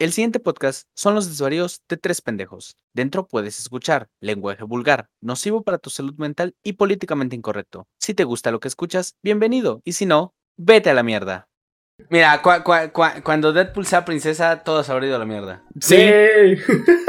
[0.00, 2.76] El siguiente podcast son los desvaríos de tres pendejos.
[2.94, 7.88] Dentro puedes escuchar lenguaje vulgar, nocivo para tu salud mental y políticamente incorrecto.
[8.00, 9.80] Si te gusta lo que escuchas, bienvenido.
[9.84, 11.48] Y si no, vete a la mierda.
[12.10, 15.64] Mira, cua- cua- cua- cuando Deadpool sea princesa, todo se habrá ido a la mierda.
[15.80, 15.96] Sí,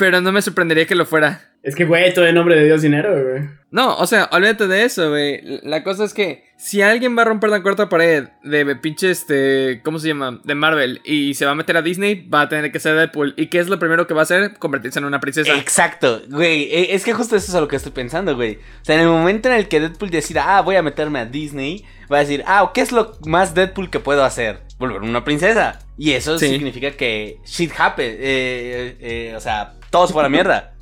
[0.00, 1.42] Pero no me sorprendería que lo fuera.
[1.62, 3.42] es que, güey, todo en nombre de Dios dinero, güey.
[3.70, 5.60] No, o sea, olvídate de eso, güey.
[5.62, 9.80] La cosa es que si alguien va a romper la cuarta pared de pinche este.
[9.84, 10.40] ¿Cómo se llama?
[10.42, 13.34] De Marvel y se va a meter a Disney, va a tener que ser Deadpool.
[13.36, 14.54] ¿Y qué es lo primero que va a hacer?
[14.58, 15.54] Convertirse en una princesa.
[15.56, 16.64] Exacto, güey.
[16.72, 18.56] e- Es que justo eso es a lo que estoy pensando, güey.
[18.56, 21.26] O sea, en el momento en el que Deadpool decida, ah, voy a meterme a
[21.26, 24.60] Disney, va a decir, ah, ¿qué es lo más Deadpool que puedo hacer?
[24.78, 25.78] Volverme una princesa.
[25.98, 26.48] Y eso Sí.
[26.48, 28.06] significa que shit happen.
[28.18, 28.96] eh, eh,
[29.30, 30.72] eh, o sea, todo se fue a la mierda.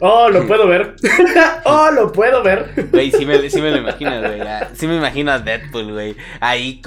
[0.00, 0.96] Oh, lo puedo ver.
[1.64, 2.88] oh, lo puedo ver.
[2.90, 4.40] Güey, sí me, sí me lo imagino, güey.
[4.40, 6.16] ah, Sí me imagino a Deadpool, güey.
[6.40, 6.80] Ahí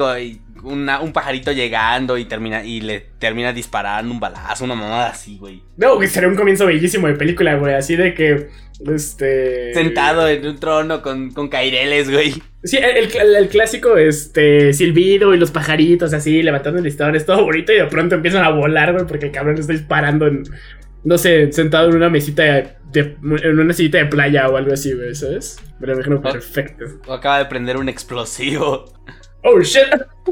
[0.63, 5.37] una- un pajarito llegando y termina y le termina disparando un balazo, una mamada así,
[5.37, 5.61] güey.
[5.77, 7.73] No, que sería un comienzo bellísimo de película, güey.
[7.75, 8.47] Así de que,
[8.93, 9.73] este...
[9.73, 12.33] Sentado en un trono con, con caireles, güey.
[12.63, 17.25] Sí, el, el- el clásico, este, silbido y los pajaritos así, levantando el listón, es
[17.25, 20.43] todo bonito y de pronto empiezan a volar, güey, porque el cabrón está disparando en,
[21.03, 24.73] no sé, sentado en una mesita de, de- en una sillita de playa o algo
[24.73, 25.59] así, güey, ¿sabes?
[25.79, 26.31] Me lo imagino Ah.
[26.31, 26.85] perfecto.
[27.07, 28.85] O acaba de prender un explosivo.
[29.43, 29.87] Oh, shit.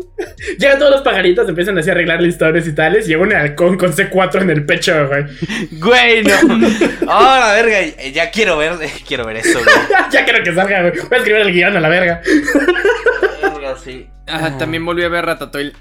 [0.58, 3.78] Llegan todos los pajaritos, empiezan así a arreglar listones y tales, y llega un halcón
[3.78, 5.26] con C4 en el pecho, güey.
[5.72, 6.34] Güey, no.
[7.04, 7.82] Oh, la verga.
[8.12, 9.76] Ya quiero ver, quiero ver eso, güey.
[10.12, 10.94] ya quiero que salga, güey.
[10.94, 12.22] Voy a escribir el guion a la verga.
[13.42, 14.08] Verga, sí.
[14.28, 15.74] Ajá, también volví a ver Ratatouille.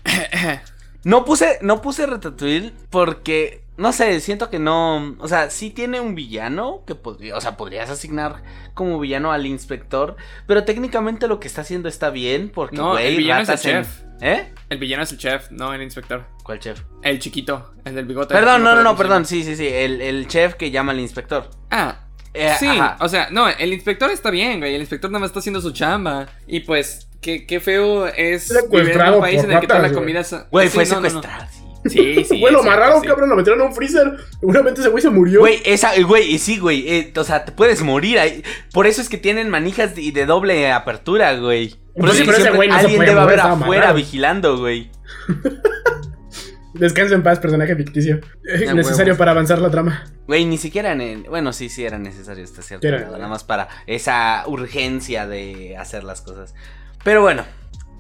[1.05, 6.01] No puse, no puse Ratatouille porque, no sé, siento que no, o sea, sí tiene
[6.01, 8.43] un villano que podría, o sea, podrías asignar
[8.75, 13.07] como villano al inspector, pero técnicamente lo que está haciendo está bien porque, No, güey,
[13.09, 14.01] el villano es el en- chef.
[14.23, 14.53] ¿Eh?
[14.69, 16.27] el villano es el chef, no el inspector.
[16.45, 16.83] ¿Cuál chef?
[17.03, 18.35] El chiquito, el del bigote.
[18.35, 21.49] Perdón, no, no, no, perdón, sí, sí, sí, el, el chef que llama al inspector.
[21.71, 22.01] Ah,
[22.35, 22.97] Eh, sí, ajá.
[23.01, 24.75] o sea, no, el inspector está bien, güey.
[24.75, 26.27] El inspector nada más está haciendo su chamba.
[26.47, 29.93] Y pues, qué, qué feo es vivir en un país en el que toda la
[29.93, 30.23] comida.
[30.51, 31.09] Güey, Sí, fue no, no, no.
[31.09, 31.47] secuestrado,
[31.87, 32.25] sí.
[32.25, 33.07] Sí, cierto, amarraron, sí.
[33.09, 34.13] cabrón, lo metieron en un freezer.
[34.41, 35.41] Seguramente ese güey se murió.
[35.41, 38.43] Güey, esa, güey, y sí, güey, eh, o sea, te puedes morir ahí.
[38.73, 41.77] Por eso es que tienen manijas de, de doble apertura, güey.
[41.95, 43.83] Por Pues eso sí, pero ese güey no se alguien puede debe mover, haber afuera
[43.83, 43.95] amarrado.
[43.97, 44.91] vigilando, güey.
[46.73, 48.21] Descansa en paz, personaje ficticio.
[48.45, 49.19] Ya, Necesario huevos.
[49.19, 50.05] para avanzar la trama.
[50.27, 53.01] Güey, ni siquiera en Bueno, sí, sí era necesario hasta cierto era.
[53.11, 56.55] Nada más para esa urgencia de hacer las cosas.
[57.03, 57.45] Pero bueno,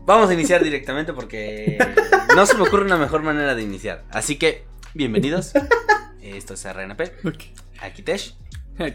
[0.07, 1.79] vamos a iniciar directamente porque
[2.37, 4.05] no se me ocurre una mejor manera de iniciar.
[4.11, 5.53] Así que, bienvenidos.
[6.23, 7.01] Esto es RNP.
[7.25, 7.45] Ok.
[7.81, 8.37] Aquí Tesh.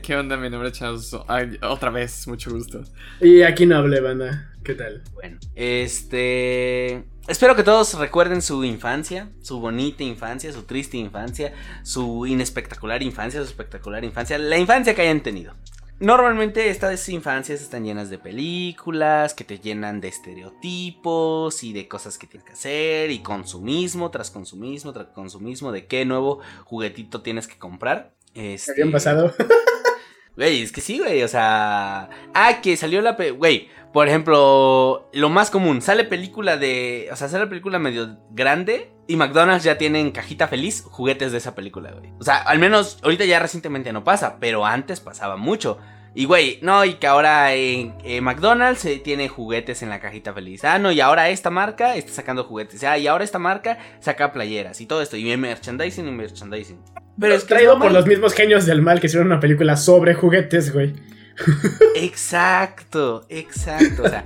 [0.01, 0.35] ¿Qué onda?
[0.37, 1.15] Mi nombre es Charles.
[1.27, 2.83] Ay, otra vez, mucho gusto.
[3.21, 4.51] Y aquí no hablé, banda.
[4.63, 5.03] ¿Qué tal?
[5.13, 7.03] Bueno, este.
[7.27, 13.41] Espero que todos recuerden su infancia, su bonita infancia, su triste infancia, su inespectacular infancia,
[13.41, 15.53] su espectacular infancia, la infancia que hayan tenido.
[15.99, 22.17] Normalmente estas infancias están llenas de películas que te llenan de estereotipos y de cosas
[22.17, 27.47] que tienes que hacer y consumismo tras consumismo tras consumismo de qué nuevo juguetito tienes
[27.47, 28.11] que comprar.
[28.33, 28.73] Este...
[28.73, 29.33] ¿Habían pasado?
[30.35, 32.09] Güey, es que sí, güey, o sea...
[32.33, 33.13] Ah, que salió la...
[33.13, 37.07] Güey, por ejemplo, lo más común, sale película de...
[37.11, 41.37] O sea, sale película medio grande y McDonald's ya tiene en cajita feliz juguetes de
[41.37, 42.11] esa película, güey.
[42.19, 45.77] O sea, al menos ahorita ya recientemente no pasa, pero antes pasaba mucho.
[46.17, 50.33] Y güey, no, y que ahora en eh, McDonald's eh, tiene juguetes en la cajita
[50.33, 50.63] feliz.
[50.63, 52.81] Ah, no, y ahora esta marca está sacando juguetes.
[52.85, 55.17] Ah, y ahora esta marca saca playeras y todo esto.
[55.17, 56.79] Y merchandising y merchandising.
[57.19, 59.75] Pero es que es traído por los mismos genios del mal que hicieron una película
[59.75, 60.93] sobre juguetes, güey.
[61.95, 64.03] Exacto, exacto.
[64.03, 64.23] O sea,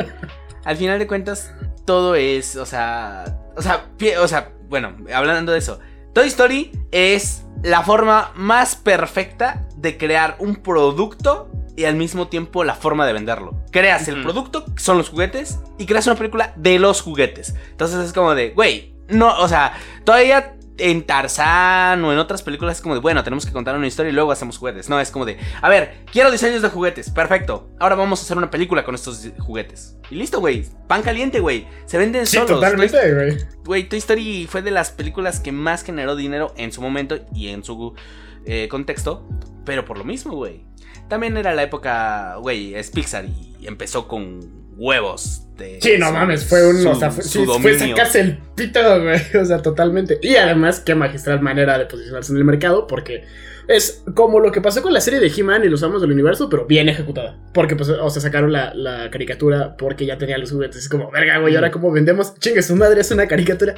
[0.64, 1.52] al final de cuentas,
[1.86, 3.88] todo es, o sea, o sea,
[4.22, 5.80] o sea, bueno, hablando de eso,
[6.14, 12.64] Toy Story es la forma más perfecta de crear un producto y al mismo tiempo
[12.64, 13.64] la forma de venderlo.
[13.72, 17.56] Creas el producto, son los juguetes, y creas una película de los juguetes.
[17.72, 19.74] Entonces es como de, güey, no, o sea,
[20.04, 23.86] todavía en Tarzán o en otras películas es como de, bueno, tenemos que contar una
[23.88, 24.88] historia y luego hacemos juguetes.
[24.90, 27.70] No, es como de, a ver, quiero diseños de juguetes, perfecto.
[27.80, 29.98] Ahora vamos a hacer una película con estos juguetes.
[30.10, 30.66] Y listo, güey.
[30.88, 31.68] Pan caliente, güey.
[31.86, 32.52] Se venden Sí, solos.
[32.52, 33.38] totalmente, güey.
[33.38, 37.20] Toy- Güey, Toy Story fue de las películas que más generó dinero en su momento
[37.36, 37.94] y en su
[38.46, 39.28] eh, contexto.
[39.66, 40.66] Pero por lo mismo, güey.
[41.10, 44.40] También era la época, güey, es Pixar y empezó con
[44.78, 45.44] huevos.
[45.58, 46.82] De Sí, no su- mames, fue un.
[46.82, 49.20] su- o sea, fue, sí, fue sacarse el pito, güey.
[49.42, 50.18] O sea, totalmente.
[50.22, 53.26] Y además, qué magistral manera de posicionarse en el mercado, porque
[53.68, 56.50] es como lo que pasó con la serie de He-Man y los Amos del Universo,
[56.50, 57.38] pero bien ejecutada.
[57.54, 60.78] Porque, pues, o sea, sacaron la, la caricatura porque ya tenía los juguetes.
[60.84, 62.34] Es como, verga, güey, ahora cómo vendemos.
[62.40, 63.76] Chingue, su madre es una caricatura.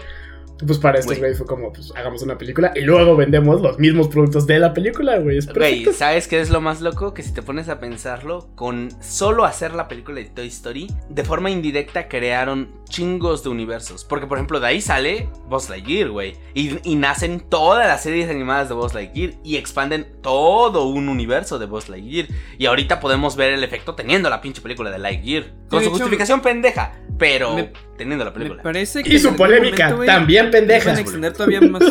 [0.66, 1.34] Pues para estos Güey.
[1.34, 5.18] fue como, pues hagamos una película y luego vendemos los mismos productos de la película,
[5.20, 5.40] güey.
[5.56, 5.86] Güey.
[5.94, 7.14] ¿sabes qué es lo más loco?
[7.14, 11.24] Que si te pones a pensarlo, con solo hacer la película de Toy Story, de
[11.24, 14.04] forma indirecta crearon chingos de universos.
[14.04, 16.36] Porque, por ejemplo, de ahí sale Buzz Lightyear, güey.
[16.54, 21.58] Y, y nacen todas las series animadas de Buzz Lightyear y expanden todo un universo
[21.60, 22.28] de Buzz Lightyear.
[22.58, 25.46] Y ahorita podemos ver el efecto teniendo la pinche película de Lightyear.
[25.70, 27.72] Con su hecho, justificación pendeja, pero me-
[28.02, 28.64] teniendo la Me película.
[28.64, 29.14] parece que.
[29.14, 30.84] Y su polémica, momento, también pendeja.
[30.90, 31.84] Iban a extender todavía más.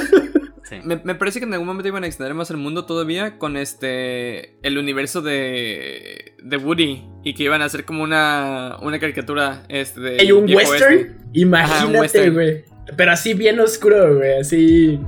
[0.65, 0.77] Sí.
[0.85, 3.57] Me, me parece que en algún momento iban a extender más el mundo todavía con
[3.57, 4.59] este.
[4.67, 6.35] El universo de.
[6.43, 7.05] de Woody.
[7.25, 8.77] Y que iban a hacer como una.
[8.83, 9.65] una caricatura.
[9.69, 10.01] Este.
[10.01, 12.35] de Hay un western, un imagínate, western.
[12.35, 12.65] güey.
[12.97, 14.99] Pero así bien oscuro, güey, así.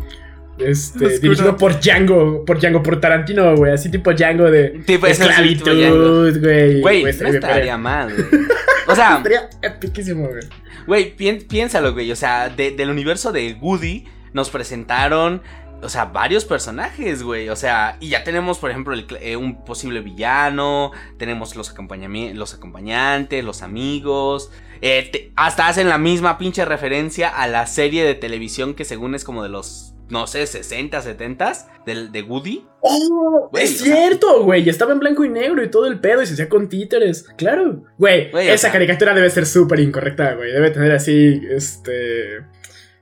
[0.58, 1.20] Este, Oscuro.
[1.20, 6.80] dirigido por Django, por Django, por Tarantino, güey, así tipo Django de Tipo, esclavitud, güey.
[6.80, 8.42] Güey, no estaría mal, güey.
[8.88, 10.42] O sea, Estaría epiquísimo, güey.
[10.86, 11.16] Güey,
[11.46, 12.10] piénsalo, güey.
[12.10, 15.40] O sea, de- del universo de Woody nos presentaron,
[15.82, 17.48] o sea, varios personajes, güey.
[17.48, 20.90] O sea, y ya tenemos, por ejemplo, el eh, un posible villano.
[21.16, 24.50] Tenemos los, acompañami- los acompañantes, los amigos.
[24.82, 29.14] Eh, te- hasta hacen la misma pinche referencia a la serie de televisión que según
[29.14, 31.52] es como de los, no sé, 60, 70
[31.86, 32.66] del, de Woody.
[32.82, 33.48] ¡Oh!
[33.54, 34.68] Es cierto, güey.
[34.68, 37.24] Estaba en blanco y negro y todo el pedo y se hacía con títeres.
[37.38, 37.84] Claro.
[37.96, 40.52] Güey, esa sea- caricatura debe ser súper incorrecta, güey.
[40.52, 42.40] Debe tener así, este.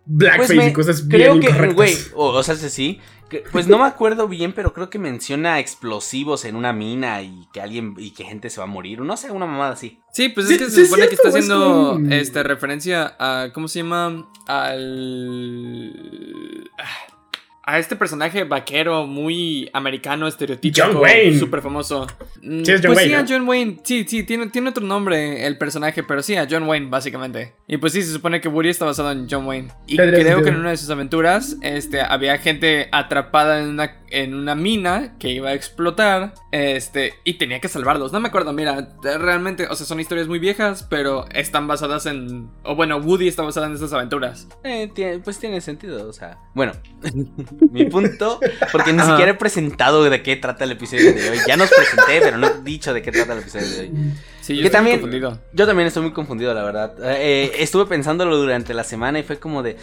[0.06, 1.74] Blackface Pues me- y cosas bien Creo que, incorrectas.
[1.76, 3.00] güey, o, o sea, sí.
[3.30, 7.48] Que- Pues no me acuerdo bien, pero creo que menciona explosivos en una mina y
[7.54, 9.00] que alguien y que gente se va a morir.
[9.00, 9.98] No sé, una mamada así.
[10.12, 13.16] Sí, pues Sí, es que sí se supone que está es haciendo un- este, referencia
[13.18, 13.48] a.
[13.54, 14.28] ¿Cómo se llama?
[14.46, 15.94] Al.
[17.62, 20.86] A este personaje vaquero muy americano, estereotípico.
[20.86, 21.38] John Wayne.
[21.38, 22.06] Súper famoso.
[22.42, 23.28] Mm, Sí, es John pues sí, Wayne, a ¿no?
[23.28, 23.76] John Wayne.
[23.84, 27.54] Sí, sí, tiene, tiene otro nombre el personaje, pero sí, a John Wayne, básicamente.
[27.68, 29.68] Y pues sí, se supone que Woody está basado en John Wayne.
[29.86, 34.34] Y creo que en una de sus aventuras este, había gente atrapada en una, en
[34.34, 36.32] una mina que iba a explotar.
[36.52, 38.10] Este, y tenía que salvarlos.
[38.12, 42.48] No me acuerdo, mira, realmente, o sea, son historias muy viejas, pero están basadas en.
[42.64, 44.48] O bueno, Woody está basado en estas aventuras.
[44.64, 46.38] Eh, tiene- pues tiene sentido, o sea.
[46.54, 46.72] Bueno,
[47.70, 48.41] mi punto,
[48.73, 51.38] porque ni siquiera he presentado de qué trata el episodio de hoy.
[51.47, 53.91] Ya nos presenté, pero no he dicho de qué trata el episodio de hoy.
[54.41, 55.38] Sí, yo Que estoy también- confundido.
[55.52, 56.94] Yo también estoy muy confundido, la verdad.
[57.02, 59.76] Eh, estuve pensándolo durante la semana y fue como de,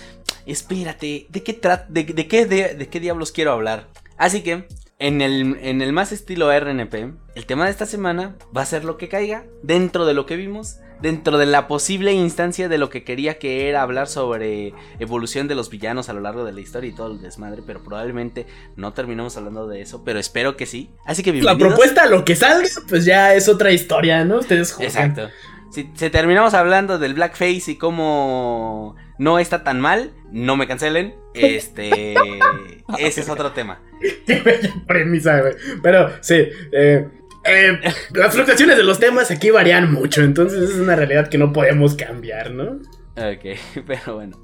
[0.46, 3.88] espérate, ¿de qué, tra- de, de qué, de, de qué diablos quiero hablar?
[4.18, 4.68] Así que,
[5.00, 8.84] en el, en el más estilo RNP, el tema de esta semana va a ser
[8.84, 12.89] lo que caiga, dentro de lo que vimos, dentro de la posible instancia de lo
[12.89, 16.61] que quería que era hablar sobre evolución de los villanos a lo largo de la
[16.61, 18.45] historia y todo el desmadre, pero probablemente
[18.75, 20.89] no terminemos hablando de eso, pero espero que sí.
[21.05, 21.69] Así que La bienvenidos.
[21.69, 24.39] propuesta, lo que salga, pues ya es otra historia, ¿no?
[24.39, 25.11] Ustedes juzgan.
[25.11, 25.29] Exacto.
[25.71, 31.15] Si, si terminamos hablando del blackface y cómo no está tan mal, no me cancelen.
[31.33, 32.15] Este.
[32.97, 33.81] ese es otro tema.
[34.25, 35.53] Qué bella premisa, güey.
[35.83, 37.07] Pero sí, eh,
[37.47, 37.79] eh,
[38.13, 41.95] las fluctuaciones de los temas aquí varían mucho, entonces es una realidad que no podemos
[41.95, 42.79] cambiar, ¿no?
[43.15, 43.57] Ok,
[43.88, 44.39] pero bueno.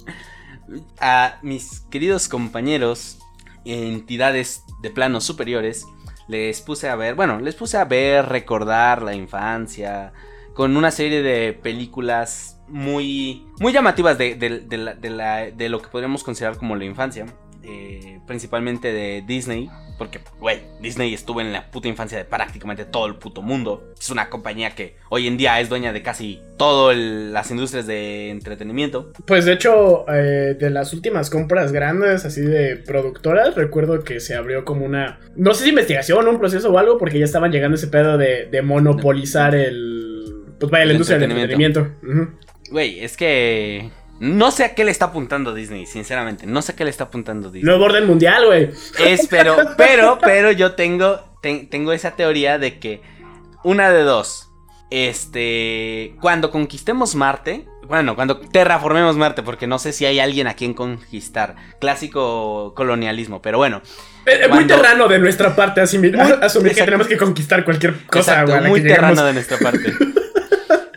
[1.00, 3.20] A mis queridos compañeros,
[3.66, 5.86] entidades de planos superiores,
[6.28, 10.14] les puse a ver, bueno, les puse a ver, recordar la infancia,
[10.54, 16.86] con una serie de películas muy, muy llamativas de, lo que podríamos considerar como la
[16.86, 17.26] infancia.
[17.64, 23.06] Eh, principalmente de Disney, porque, güey, Disney estuvo en la puta infancia de prácticamente todo
[23.06, 23.94] el puto mundo.
[24.00, 28.30] Es una compañía que hoy en día es dueña de casi todas las industrias de
[28.32, 29.14] entretenimiento.
[29.26, 34.36] Pues de hecho, eh, de las últimas compras grandes, así de productoras, recuerdo que se
[34.36, 37.76] abrió como una, no sé si investigación, un proceso o algo, porque ya estaban llegando
[37.76, 41.88] ese pedo de, de monopolizar el, pues vaya, la industria del entretenimiento.
[42.72, 43.90] Güey, es que.
[44.24, 46.46] No sé a qué le está apuntando Disney, sinceramente.
[46.48, 47.68] No sé a qué le está apuntando Disney.
[47.70, 48.70] Nuevo orden mundial, güey.
[49.00, 53.02] Es, pero, pero, pero yo tengo, ten- tengo esa teoría de que
[53.66, 54.50] una de dos.
[54.90, 60.54] Este, cuando conquistemos Marte, bueno, cuando terraformemos Marte, porque no sé si hay alguien a
[60.54, 61.56] quien conquistar.
[61.82, 63.82] Clásico colonialismo, pero bueno.
[64.26, 68.06] Eh, eh, muy terrano de nuestra parte asumir, Muy- asumir que tenemos que conquistar cualquier
[68.06, 69.92] cosa, Exacto, muy terrano de nuestra parte.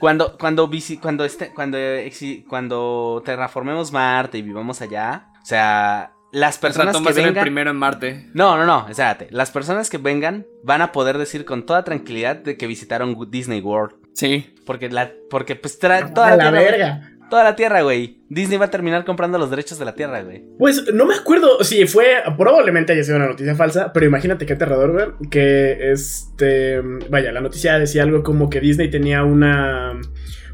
[0.01, 6.13] Cuando, cuando, visi- cuando, este, cuando, exi- cuando terraformemos Marte y vivamos allá, o sea,
[6.33, 7.43] las personas ratón que va a ser el vengan...
[7.43, 8.27] primero en Marte.
[8.35, 9.29] No, no, no, espérate.
[9.31, 13.61] Las personas que vengan van a poder decir con toda tranquilidad de que visitaron Disney
[13.61, 13.95] World.
[14.15, 14.55] Sí.
[14.67, 17.11] Porque, la, porque pues tra- toda A la, la tierra, verga.
[17.29, 18.19] Toda la tierra, güey.
[18.29, 20.45] Disney va a terminar comprando los derechos de la tierra, güey.
[20.59, 24.53] Pues no me acuerdo si fue, probablemente haya sido una noticia falsa, pero imagínate qué
[24.53, 26.81] aterrador, güey, que este,
[27.11, 30.01] vaya, la noticia decía algo como que Disney tenía una,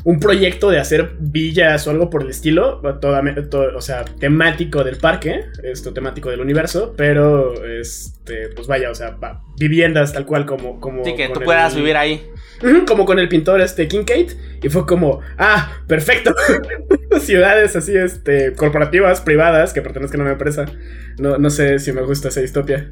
[0.05, 4.83] un proyecto de hacer villas o algo por el estilo, toda, todo, o sea, temático
[4.85, 9.17] del parque, esto temático del universo, pero este, pues vaya, o sea,
[9.59, 10.81] viviendas tal cual como...
[10.81, 12.27] como sí, que tú puedas vivir ahí.
[12.87, 14.31] Como con el pintor este Kincaid.
[14.63, 16.33] Y fue como, ah, perfecto.
[17.21, 20.67] Ciudades así, este, corporativas, privadas, que pertenezcan a una empresa.
[21.19, 22.91] No, no sé si me gusta esa distopia.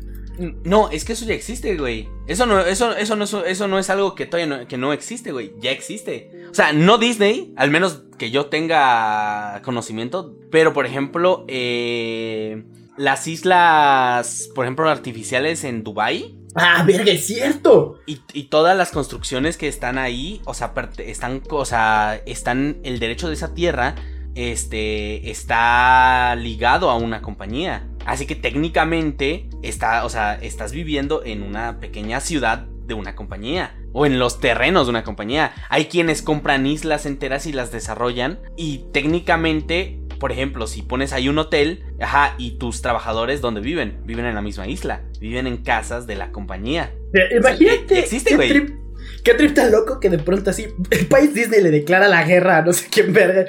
[0.65, 2.09] No, es que eso ya existe, güey.
[2.27, 5.33] Eso no, eso, eso no, eso no es algo que todavía no, que no existe,
[5.33, 5.53] güey.
[5.59, 6.31] Ya existe.
[6.51, 10.35] O sea, no Disney, al menos que yo tenga conocimiento.
[10.51, 12.65] Pero, por ejemplo, eh,
[12.97, 16.35] las islas, por ejemplo, artificiales en Dubai.
[16.55, 18.01] Ah, verga, es cierto.
[18.07, 22.99] Y, y, todas las construcciones que están ahí, o sea, están, o sea, están el
[22.99, 23.95] derecho de esa tierra,
[24.35, 27.90] este, está ligado a una compañía.
[28.07, 33.75] Así que técnicamente está, o sea, estás viviendo en una pequeña ciudad de una compañía
[33.93, 35.53] o en los terrenos de una compañía.
[35.69, 41.29] Hay quienes compran islas enteras y las desarrollan y técnicamente, por ejemplo, si pones ahí
[41.29, 44.01] un hotel, ajá, y tus trabajadores ¿dónde viven?
[44.05, 46.93] Viven en la misma isla, viven en casas de la compañía.
[47.37, 48.81] imagínate, existe, güey.
[49.25, 52.63] Qué trip loco que de pronto así el país Disney le declara la guerra a
[52.63, 53.47] no sé quién verga.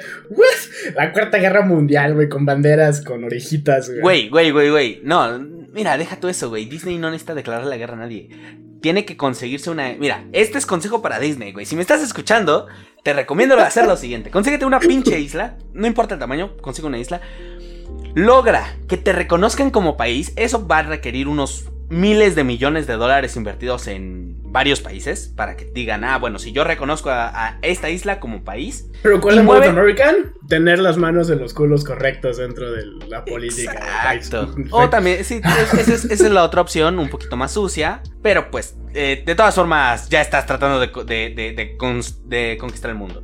[0.94, 4.28] La cuarta guerra mundial, güey, con banderas, con orejitas, güey.
[4.28, 5.38] Güey, güey, güey, No,
[5.72, 6.66] mira, deja tú eso, güey.
[6.66, 8.28] Disney no necesita declarar la guerra a nadie.
[8.80, 9.94] Tiene que conseguirse una.
[9.98, 11.66] Mira, este es consejo para Disney, güey.
[11.66, 12.66] Si me estás escuchando,
[13.02, 15.56] te recomiendo hacer lo siguiente: consíguete una pinche isla.
[15.72, 17.20] No importa el tamaño, consigue una isla.
[18.14, 20.32] Logra que te reconozcan como país.
[20.36, 25.56] Eso va a requerir unos miles de millones de dólares invertidos en varios países para
[25.56, 28.88] que digan, ah, bueno, si yo reconozco a, esta isla como país.
[29.02, 29.68] Pero ¿cuál es mueve...
[29.68, 30.32] American?
[30.48, 33.74] Tener las manos en los culos correctos dentro de la política.
[34.14, 34.54] Exacto.
[34.70, 39.22] o también, sí, esa es, la otra opción, un poquito más sucia, pero pues, eh,
[39.24, 41.76] de todas formas, ya estás tratando de, de
[42.58, 43.22] conquistar el mundo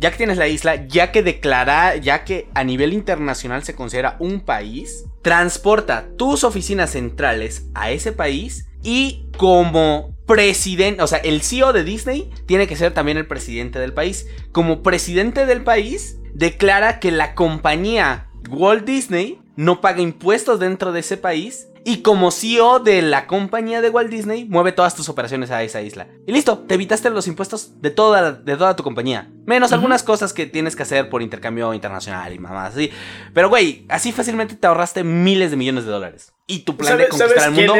[0.00, 4.16] ya que tienes la isla, ya que declara, ya que a nivel internacional se considera
[4.20, 11.42] un país, transporta tus oficinas centrales a ese país y como presidente, o sea, el
[11.42, 14.26] CEO de Disney tiene que ser también el presidente del país.
[14.52, 21.00] Como presidente del país, declara que la compañía Walt Disney no paga impuestos dentro de
[21.00, 25.50] ese país y como CEO de la compañía de Walt Disney, mueve todas tus operaciones
[25.50, 26.06] a esa isla.
[26.26, 29.30] Y listo, te evitaste los impuestos de toda, de toda tu compañía.
[29.46, 32.92] Menos algunas cosas que tienes que hacer por intercambio internacional y mamás así.
[33.32, 36.34] Pero güey, así fácilmente te ahorraste miles de millones de dólares.
[36.46, 37.74] Y tu plan de conquistar el mundo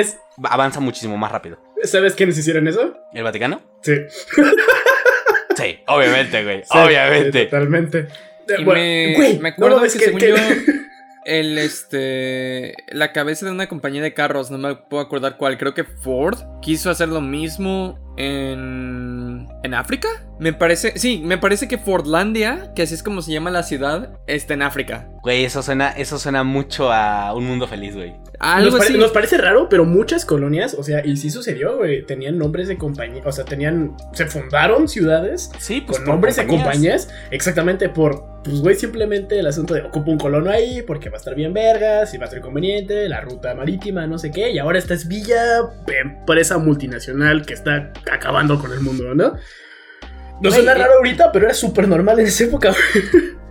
[0.45, 1.61] avanza muchísimo más rápido.
[1.83, 2.95] ¿Sabes quiénes hicieron eso?
[3.13, 3.61] ¿El Vaticano?
[3.83, 3.93] Sí.
[5.55, 6.63] sí, obviamente, güey.
[6.71, 7.45] obviamente.
[7.45, 8.09] totalmente.
[8.65, 10.35] me, me acuerdo que, según yo
[11.25, 15.75] el este la cabeza de una compañía de carros, no me puedo acordar cuál, creo
[15.75, 20.09] que Ford quiso hacer lo mismo en en África.
[20.39, 24.19] Me parece, sí, me parece que Fordlandia, que así es como se llama la ciudad,
[24.27, 25.09] está en África.
[25.23, 28.15] Güey, eso suena eso suena mucho a un mundo feliz, güey.
[28.97, 32.79] nos, parece raro, pero muchas colonias, o sea, y sí sucedió, güey, tenían nombres de
[32.79, 38.39] compañía, o sea, tenían se fundaron ciudades sí, pues, con nombres de compañías, exactamente por
[38.45, 41.53] pues güey, simplemente el asunto de ocupa un colono ahí porque va a estar bien
[41.53, 44.95] vergas y va a ser conveniente, la ruta marítima, no sé qué, y ahora esta
[44.95, 45.63] es Villa,
[46.01, 49.35] empresa multinacional que está acabando con el mundo, ¿no?
[50.41, 52.75] No suena raro ahorita, pero era súper normal en esa época.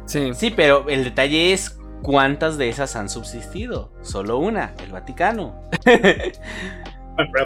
[0.06, 0.32] Sí.
[0.34, 3.92] sí, pero el detalle es cuántas de esas han subsistido.
[4.02, 5.70] Solo una, el Vaticano.
[5.84, 7.46] pero,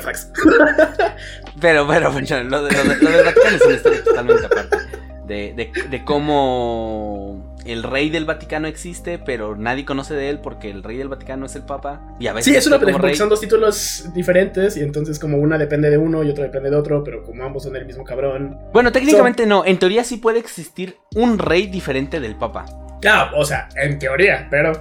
[1.60, 4.78] pero, bueno, lo, de, lo, del Vaticano es una historia totalmente aparte.
[5.26, 10.84] De, de, cómo el rey del Vaticano existe, pero nadie conoce de él porque el
[10.84, 12.02] rey del Vaticano es el Papa.
[12.20, 15.58] Y a veces sí, es una porque son dos títulos diferentes y entonces como una
[15.58, 18.58] depende de uno y otro depende de otro, pero como ambos son el mismo cabrón.
[18.74, 22.66] Bueno, técnicamente no, en teoría sí puede existir un rey diferente del Papa.
[23.02, 24.72] Claro, o sea, en teoría, pero...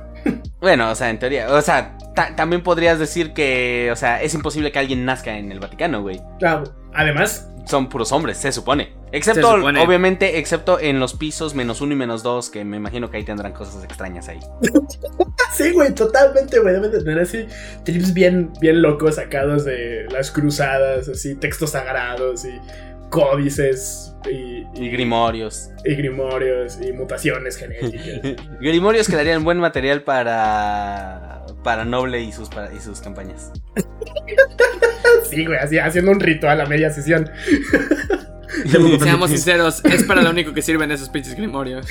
[0.60, 1.96] bueno, o sea, en teoría, o sea,
[2.36, 6.20] también podrías decir que, o sea, es imposible que alguien nazca en el Vaticano, güey.
[6.38, 7.46] Claro, además...
[7.66, 8.94] Son puros hombres, se supone.
[9.12, 13.18] Excepto, obviamente, excepto en los pisos menos uno y menos dos, que me imagino que
[13.18, 14.40] ahí tendrán cosas extrañas ahí.
[15.52, 16.74] sí, güey, totalmente, güey.
[16.74, 17.46] Deben de tener así
[17.84, 22.58] trips bien, bien locos sacados de las cruzadas, así, textos sagrados y
[23.10, 25.70] códices y, y, grimorios.
[25.84, 28.36] Y grimorios y mutaciones genéticas.
[28.60, 33.52] grimorios que darían buen material para para Noble y sus, y sus campañas.
[35.28, 37.30] sí, güey, así haciendo un ritual a media sesión.
[39.00, 41.86] Seamos sinceros, es para lo único que sirven esos pinches grimorios.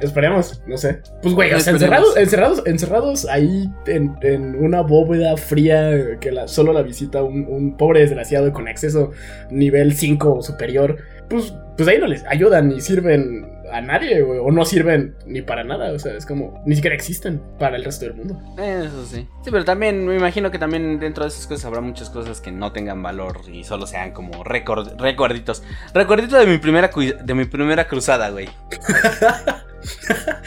[0.00, 1.00] Esperemos, no sé.
[1.22, 7.22] Pues, güey, encerrados, encerrados, encerrados ahí en, una bóveda fría que la, solo la visita
[7.22, 9.10] un, pobre desgraciado con acceso
[9.50, 10.98] nivel 5 o superior.
[11.28, 15.42] pues, pues ahí no les ayudan ni sirven a nadie, güey, o no sirven ni
[15.42, 18.40] para nada, o sea, es como, ni siquiera existen para el resto del mundo.
[18.62, 19.26] Eso sí.
[19.42, 22.52] Sí, pero también me imagino que también dentro de esas cosas habrá muchas cosas que
[22.52, 25.62] no tengan valor y solo sean como record, recuerditos.
[25.94, 28.48] Recuerdito de mi primera cu- de mi primera cruzada, güey.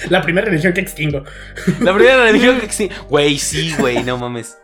[0.10, 1.24] La primera religión que extingo.
[1.82, 2.90] La primera religión que sí.
[3.10, 4.58] Güey, sí, güey, no mames.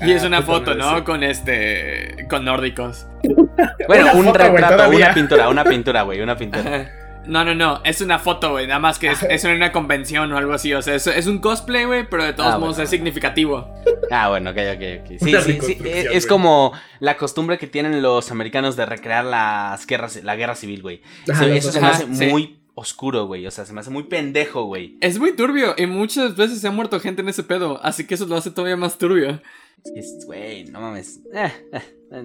[0.00, 1.04] Y es Ah, una foto, ¿no?
[1.04, 2.26] Con este.
[2.28, 3.06] Con nórdicos.
[3.88, 6.90] Bueno, Una un foto, retrato, una pintura, una pintura, güey, una pintura.
[7.26, 8.66] No, no, no, es una foto, güey.
[8.66, 10.74] Nada más que es, es en una convención o algo así.
[10.74, 12.84] O sea, es, es un cosplay, güey, pero de todos Ah, modos bueno.
[12.84, 13.72] es significativo.
[14.10, 15.18] Ah, bueno, ok, ok, ok.
[15.20, 15.78] Sí, Una sí, sí.
[15.84, 20.82] Es, como la costumbre que tienen los americanos de recrear las guerras, la guerra civil,
[20.82, 21.00] güey.
[21.26, 22.26] Eso, se me hace sí.
[22.26, 23.46] muy oscuro, güey.
[23.46, 24.96] O sea, se me hace muy pendejo, güey.
[25.00, 27.78] Es muy turbio y muchas veces se ha muerto gente en ese pedo.
[27.84, 29.40] Así que eso lo hace todavía más turbio.
[29.94, 31.20] Es- Güey, no mames.
[31.34, 31.82] Eh, eh,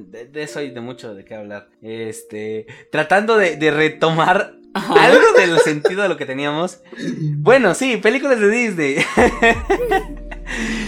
[0.08, 1.70] de, de eso hay de mucho de qué hablar.
[1.82, 2.66] Este.
[2.92, 6.80] Tratando de, de retomar algo del sentido de lo que teníamos.
[7.38, 8.98] Bueno, sí, películas de Disney.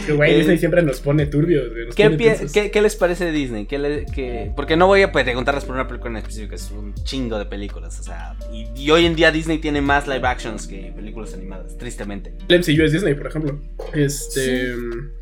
[0.05, 2.51] Que, güey, Eh, Disney siempre nos pone turbios, güey, nos ¿Qué, pone pi- tensos.
[2.51, 3.65] qué- qué les parece de Disney?
[3.65, 6.93] ¿Qué le- qué- Porque no voy a preguntarles por una película en específico, es un
[7.03, 7.99] chingo de películas.
[7.99, 11.77] O sea, y, y hoy en día Disney tiene más live actions que películas animadas,
[11.77, 12.33] tristemente.
[12.47, 13.59] El MCU es Disney, por ejemplo.
[13.93, 14.73] Este.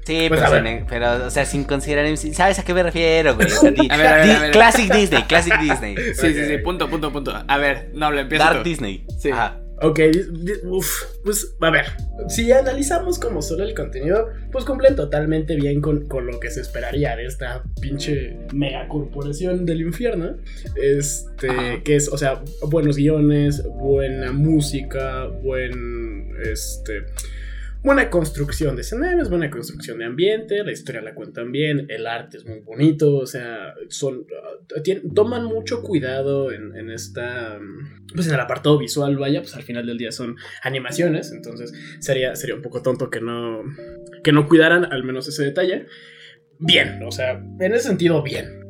[0.05, 3.35] Sí, Pues, pero, sin- pero, o sea, sin considerar MC, ¿sabes a qué me refiero,
[3.35, 3.47] güey?
[3.47, 4.51] O sea, di- A ver, a ver, di- a ver.
[4.51, 5.95] Classic Disney, Classic Disney.
[6.13, 7.33] Sí, sí, sí, punto, punto, punto.
[7.47, 8.69] A ver, no, lo empieza Dark tú.
[8.69, 9.05] Disney.
[9.19, 9.31] Sí.
[9.31, 9.59] Ajá.
[9.81, 11.85] Ok, di- di- uf, pues a ver,
[12.29, 16.61] si analizamos como solo el contenido, pues cumplen totalmente bien con, con lo que se
[16.61, 20.37] esperaría de esta pinche megacorporación del infierno.
[20.81, 21.83] Este, Ajá.
[21.83, 27.03] que es, o sea, buenos guiones, buena música, buen, este...
[27.83, 32.37] Buena construcción de escenarios, buena construcción de ambiente, la historia la cuentan bien, el arte
[32.37, 34.25] es muy bonito, o sea, son,
[34.83, 39.55] tien- toman mucho cuidado en, en esta, mm, pues en el apartado visual, vaya, pues
[39.55, 43.63] al final del día son animaciones, entonces sería, sería un poco tonto que no,
[44.23, 45.85] que no cuidaran al menos ese detalle.
[46.59, 48.65] Bien, o sea, en ese sentido, bien.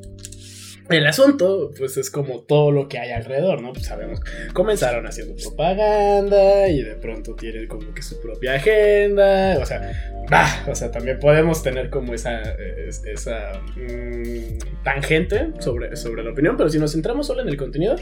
[0.89, 3.73] El asunto, pues es como todo lo que hay alrededor, ¿no?
[3.73, 4.21] Pues sabemos,
[4.54, 9.91] comenzaron haciendo propaganda y de pronto tienen como que su propia agenda, o sea,
[10.30, 12.41] bah, o sea, también podemos tener como esa,
[12.88, 17.58] es- esa mm, tangente sobre, sobre la opinión, pero si nos centramos solo en el
[17.58, 17.95] contenido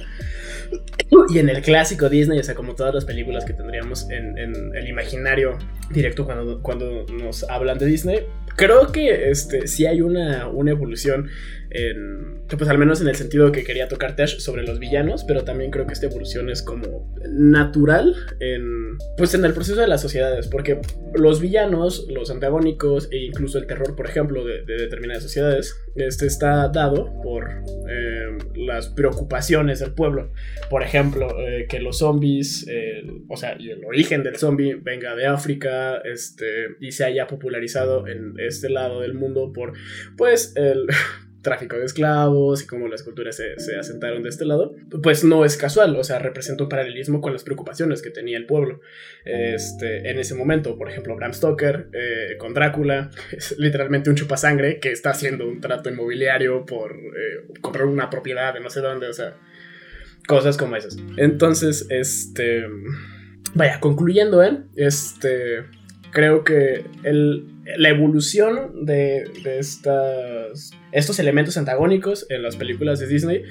[1.33, 4.75] y en el clásico Disney, o sea, como todas las películas que tendríamos en, en
[4.75, 5.57] el imaginario
[5.91, 8.19] directo cuando, cuando nos hablan de Disney,
[8.55, 11.29] creo que este, sí hay una, una evolución
[11.69, 15.43] en, pues al menos en el sentido que quería tocar Tash sobre los villanos, pero
[15.43, 20.01] también creo que esta evolución es como natural en, pues en el proceso de las
[20.01, 20.79] sociedades, porque
[21.13, 26.27] los villanos, los antagónicos e incluso el terror, por ejemplo, de, de determinadas sociedades, este
[26.27, 30.31] está dado por eh, las preocupaciones del pueblo.
[30.69, 32.67] Por ejemplo, eh, que los zombies,
[33.27, 36.45] o sea, y el origen del zombie venga de África, este,
[36.79, 39.73] y se haya popularizado en este lado del mundo por,
[40.17, 40.87] pues, el
[41.45, 45.45] tráfico de esclavos y cómo las culturas se, se asentaron de este lado, pues no
[45.45, 48.81] es casual, o sea, representa un paralelismo con las preocupaciones que tenía el pueblo
[49.23, 50.77] este, en ese momento.
[50.77, 55.61] Por ejemplo, Bram Stoker eh, con Drácula, es literalmente un chupasangre que está haciendo un
[55.61, 59.37] trato inmobiliario por eh, comprar una propiedad de no sé dónde, o sea,
[60.27, 60.97] cosas como esas.
[61.17, 62.65] Entonces, este,
[63.53, 64.63] vaya, concluyendo, ¿eh?
[64.75, 65.63] Este,
[66.15, 67.45] creo que el,
[67.77, 73.43] la evolución de, estas, estos elementos antagónicos en las películas de Disney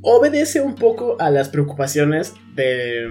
[0.00, 3.06] obedece un poco a las preocupaciones de,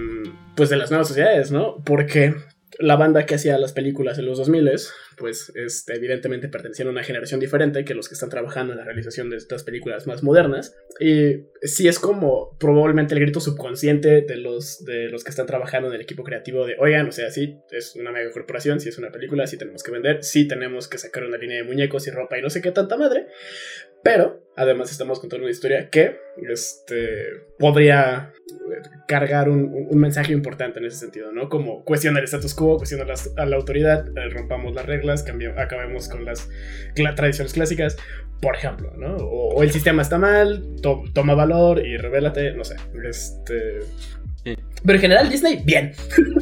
[0.55, 1.81] pues, de las nuevas sociedades, ¿no?
[1.85, 2.33] Porque
[2.79, 4.71] la banda que hacía las películas en los 2000
[5.17, 8.85] pues este, evidentemente pertenecían a una generación diferente que los que están trabajando en la
[8.85, 10.75] realización de estas películas más modernas.
[10.99, 15.89] Y sí es como probablemente el grito subconsciente de los, de los que están trabajando
[15.89, 18.97] en el equipo creativo de, oigan, o sea, sí, es una mega corporación, sí es
[18.97, 22.11] una película, sí tenemos que vender, sí tenemos que sacar una línea de muñecos y
[22.11, 23.27] ropa y no sé qué tanta madre.
[24.03, 26.17] Pero además estamos contando una historia que
[26.49, 28.33] este, podría
[29.07, 31.49] cargar un, mensaje importante en ese sentido, ¿no?
[31.49, 35.57] Como cuestionar el status quo, cuestionar la, a la autoridad, eh, rompamos las reglas, cambiamos,
[35.59, 36.49] acabemos con las
[37.15, 37.97] tradiciones clásicas,
[38.41, 39.15] por ejemplo, ¿no?
[39.17, 42.75] O, el sistema está mal, to toma valor y revélate, no sé.
[43.07, 43.79] Este.
[44.43, 45.93] Pero en general Disney, bien.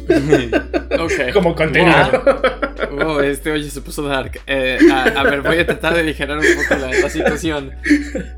[1.32, 3.20] Como contenido.
[3.22, 4.40] Este oye se puso dark.
[4.46, 7.72] Eh, a, a ver, voy a tratar de aligerar un poco la, la situación.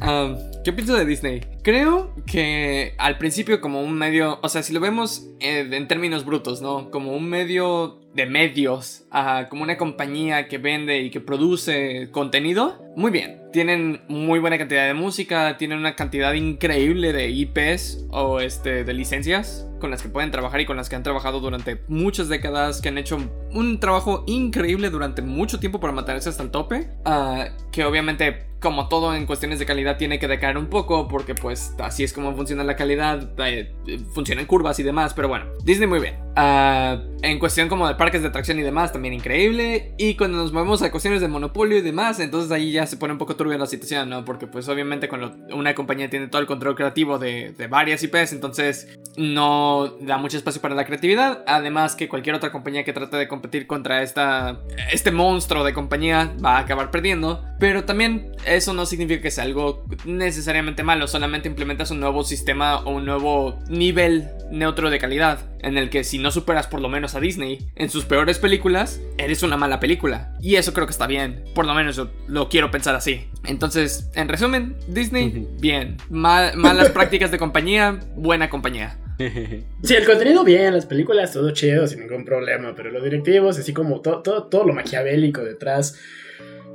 [0.00, 1.40] Um, ¿Qué pienso de Disney?
[1.62, 6.24] Creo que al principio como un medio, o sea, si lo vemos eh, en términos
[6.24, 6.88] brutos, ¿no?
[6.92, 12.80] Como un medio de medios, ajá, como una compañía que vende y que produce contenido,
[12.94, 13.40] muy bien.
[13.52, 18.94] Tienen muy buena cantidad de música, tienen una cantidad increíble de IPs o este, de
[18.94, 22.80] licencias con las que pueden trabajar y con las que han trabajado durante muchas décadas,
[22.80, 23.18] que han hecho
[23.52, 28.88] un trabajo increíble durante mucho tiempo para mantenerse hasta el tope, ah, que obviamente como
[28.88, 32.34] todo en cuestiones de calidad tiene que decaer un poco porque pues así es como
[32.34, 33.74] funciona la calidad, eh,
[34.14, 36.14] funcionan curvas y demás, pero bueno, Disney muy bien.
[36.36, 39.92] Ah, en cuestión como de parques de atracción y demás, también increíble.
[39.98, 43.12] Y cuando nos movemos a cuestiones de monopolio y demás, entonces ahí ya se pone
[43.12, 44.24] un poco turbia la situación, ¿no?
[44.24, 48.32] Porque pues obviamente cuando una compañía tiene todo el control creativo de, de varias IPs,
[48.32, 51.42] entonces no da mucho espacio para la creatividad.
[51.46, 54.58] Además que cualquier otra compañía que trate de competir contra esta,
[54.92, 57.44] este monstruo de compañía va a acabar perdiendo.
[57.58, 62.78] Pero también eso no significa que sea algo necesariamente malo, solamente implementas un nuevo sistema
[62.80, 66.88] o un nuevo nivel neutro de calidad, en el que si no superas por lo
[66.88, 70.34] menos a Disney en sus peores películas, eres una mala película.
[70.40, 73.28] Y eso creo que está bien, por lo menos yo lo quiero pensar así.
[73.44, 75.96] Entonces, en resumen, Disney, bien.
[76.10, 78.98] Mal- malas prácticas de compañía, buena compañía.
[79.82, 83.72] Sí, el contenido bien, las películas todo chido, sin ningún problema, pero los directivos, así
[83.72, 85.98] como todo, todo, todo lo maquiavélico detrás,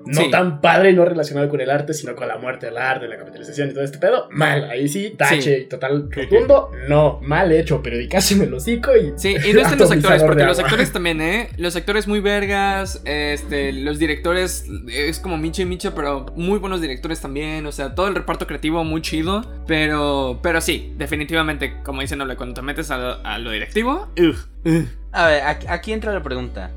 [0.08, 0.32] no Sí.
[0.32, 3.18] tan padre y no relacionado con el arte, sino con la muerte del arte, la
[3.18, 8.36] capitalización y todo este pedo, mal, ahí sí, tache, total, rotundo, no, mal hecho, periodicazo
[8.36, 9.14] en el hocico y...
[9.18, 11.50] Sí, y no están los actores, porque los actores también, ¿eh?
[11.58, 16.82] Los actores muy vergas, este, los directores es como Micho y Micho, pero muy buenos
[16.82, 22.02] directores también, o sea, todo el reparto creativo muy chido, pero, pero sí, definitivamente, como
[22.02, 25.94] dicen, cuando te metes a, lo- a lo directivo, ugh, ugh, A ver, aquí, aquí
[25.94, 26.72] entra la pregunta.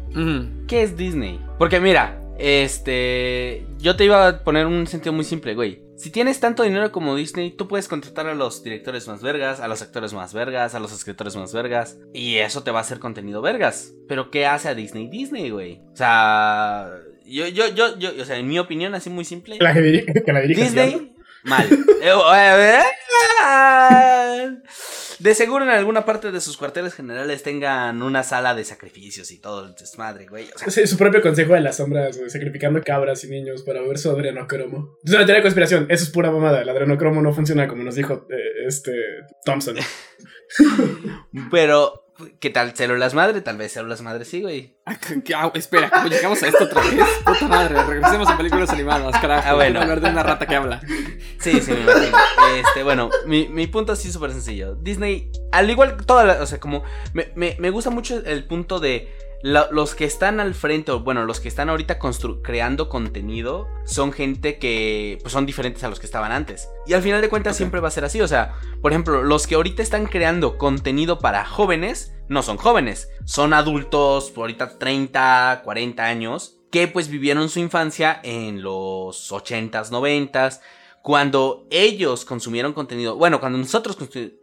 [0.66, 1.40] ¿Qué es Disney?
[1.58, 3.66] Porque mira, este.
[3.78, 5.82] Yo te iba a poner un sentido muy simple, güey.
[5.96, 9.68] Si tienes tanto dinero como Disney, tú puedes contratar a los directores más vergas, a
[9.68, 11.98] los actores más vergas, a los escritores más vergas.
[12.14, 13.92] Y eso te va a hacer contenido vergas.
[14.08, 15.80] Pero ¿qué hace a Disney Disney, güey?
[15.92, 16.90] O sea.
[17.26, 19.56] Yo, yo, yo, yo, o sea, en mi opinión, así muy simple.
[19.60, 20.62] La que, diri- que la dirige.
[20.62, 21.12] Disney,
[21.44, 21.68] mal.
[22.02, 22.82] Eh, eh,
[23.44, 24.52] eh,
[25.18, 29.38] De seguro en alguna parte de sus cuarteles generales tengan una sala de sacrificios y
[29.38, 30.48] todo el desmadre, güey.
[30.54, 33.82] O sea, Sí, su propio consejo de las sombras, güey, sacrificando cabras y niños para
[33.82, 34.96] ver su adrenocromo.
[35.04, 36.62] Es una teoría de conspiración, eso es pura mamada.
[36.62, 38.94] El adrenocromo no funciona como nos dijo eh, este
[39.44, 39.76] Thompson.
[41.50, 43.40] pero, ¿qué tal células madre?
[43.40, 44.76] Tal vez células madre sí, güey.
[44.86, 44.96] Ah,
[45.36, 47.04] ah, espera, ¿cómo llegamos a esto otra vez?
[47.24, 49.48] Puta madre, regresemos a películas animadas, carajo.
[49.48, 49.80] Ah, bueno.
[49.80, 50.80] Hablar de una rata que habla.
[51.38, 52.16] Sí, sí, me imagino.
[52.56, 54.74] Este, bueno, mi, mi punto así súper sencillo.
[54.74, 58.46] Disney, al igual que toda la, o sea, como, me, me, me gusta mucho el
[58.46, 59.08] punto de
[59.42, 61.98] la- los que están al frente, o bueno, los que están ahorita
[62.42, 66.68] creando contenido, son gente que pues, son diferentes a los que estaban antes.
[66.86, 68.20] Y al final de cuentas siempre va a ser así.
[68.20, 73.08] O sea, por ejemplo, los que ahorita están creando contenido para jóvenes, no son jóvenes,
[73.24, 79.90] son adultos, por ahorita 30, 40 años, que pues vivieron su infancia en los 80s,
[79.90, 80.60] 90s.
[81.02, 83.96] Cuando ellos consumieron contenido, bueno, cuando nosotros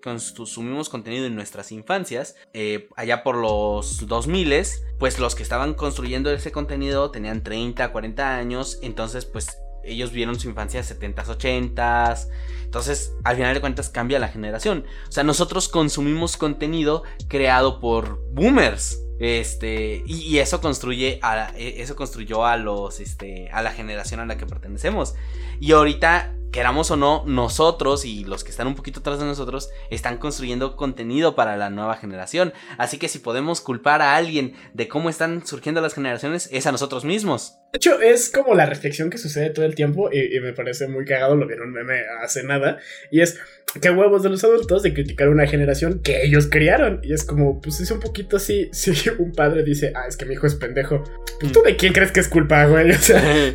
[0.04, 4.66] consumimos contenido en nuestras infancias, eh, allá por los 2000,
[4.98, 10.40] pues los que estaban construyendo ese contenido tenían 30, 40 años, entonces pues ellos vieron
[10.40, 12.28] su infancia 70s, 80s,
[12.64, 14.86] entonces al final de cuentas cambia la generación.
[15.08, 19.00] O sea, nosotros consumimos contenido creado por boomers.
[19.20, 24.20] Este, y, y eso construye a, e- eso construyó a los, este, a la generación
[24.20, 25.16] a la que pertenecemos.
[25.60, 29.70] Y ahorita, queramos o no, nosotros y los que están un poquito atrás de nosotros
[29.90, 32.54] están construyendo contenido para la nueva generación.
[32.78, 36.72] Así que si podemos culpar a alguien de cómo están surgiendo las generaciones, es a
[36.72, 37.60] nosotros mismos.
[37.74, 40.88] De hecho, es como la reflexión que sucede todo el tiempo y, y me parece
[40.88, 42.78] muy cagado, lo vieron un meme hace nada,
[43.12, 43.38] y es
[43.82, 47.02] qué huevos de los adultos de criticar una generación que ellos criaron.
[47.04, 50.26] Y es como, pues es un poquito así, si un padre dice, ah, es que
[50.26, 51.04] mi hijo es pendejo,
[51.40, 53.22] pues tú de quién crees que es culpa, güey, o sea,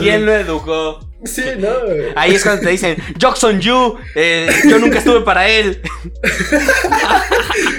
[0.00, 1.00] ¿Quién lo educó?
[1.24, 1.68] Sí, no.
[2.16, 5.80] Ahí es cuando te dicen, Jackson You, eh, yo nunca estuve para él.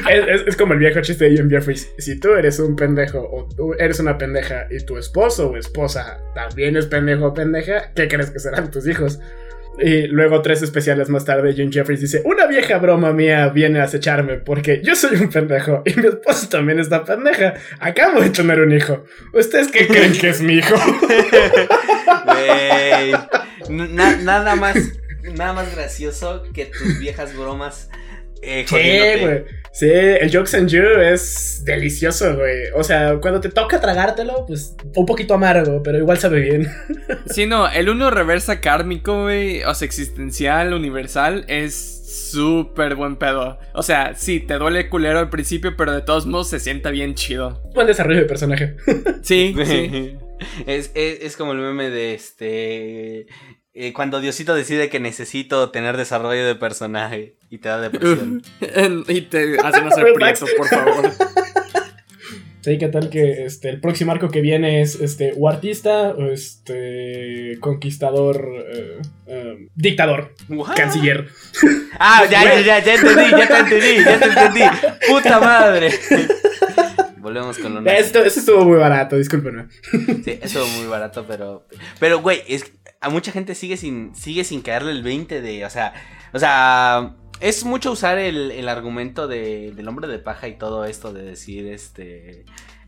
[0.09, 1.89] Es, es- es como el viejo chiste de Ian Jeffries.
[1.97, 6.19] Si tú eres un pendejo o tú eres una pendeja y tu esposo o esposa
[6.33, 9.19] también es pendejo o pendeja, ¿qué crees que serán tus hijos?
[9.77, 13.83] Y luego tres especiales más tarde, Jim Jeffries dice, una vieja broma mía viene a
[13.83, 17.55] acecharme porque yo soy un pendejo y mi esposa también está pendeja.
[17.79, 19.03] Acabo de tener un hijo.
[19.33, 20.75] ¿Ustedes qué creen que es mi hijo?
[22.25, 23.14] Güey.
[23.69, 24.75] Na- nada más,
[25.35, 27.89] nada más gracioso que tus viejas bromas
[28.41, 28.75] eh, Sí,
[29.21, 29.43] güey.
[29.71, 32.69] Sí, el Jokes and You es delicioso, güey.
[32.75, 36.71] O sea, cuando te toca tragártelo, pues un poquito amargo, pero igual sabe bien.
[37.29, 43.57] Sí, no, el uno reversa kármico, güey, o sea, existencial, universal, es súper buen pedo.
[43.73, 47.15] O sea, sí, te duele culero al principio, pero de todos modos se sienta bien
[47.15, 47.61] chido.
[47.73, 48.75] Buen desarrollo de personaje.
[49.23, 50.17] Sí, sí.
[50.65, 53.27] Es, es, es como el meme de este.
[53.73, 58.41] eh, cuando Diosito decide que necesito tener desarrollo de personaje y te da depresión.
[59.07, 61.11] y te hacen hacer prieto, por favor.
[62.61, 66.31] Sí, ¿qué tal que este, el próximo arco que viene es este, o artista o
[66.31, 70.75] este, conquistador, eh, eh, dictador, What?
[70.75, 71.27] canciller?
[71.99, 74.61] Ah, ya, ya, ya, ya entendí, ya te entendí, ya te entendí.
[75.07, 75.91] Puta madre.
[77.25, 77.97] Volvemos con lo nazi.
[77.97, 79.65] Esto, eso estuvo muy barato, discúlpenme.
[80.23, 81.65] Sí, eso muy barato, pero.
[81.99, 85.65] Pero, güey, es, a mucha gente sigue sin, sigue sin caerle el 20 de.
[85.65, 85.95] O sea,
[86.33, 87.15] o sea.
[87.39, 91.23] Es mucho usar el, el argumento de, del hombre de paja y todo esto de
[91.23, 92.45] decir, este.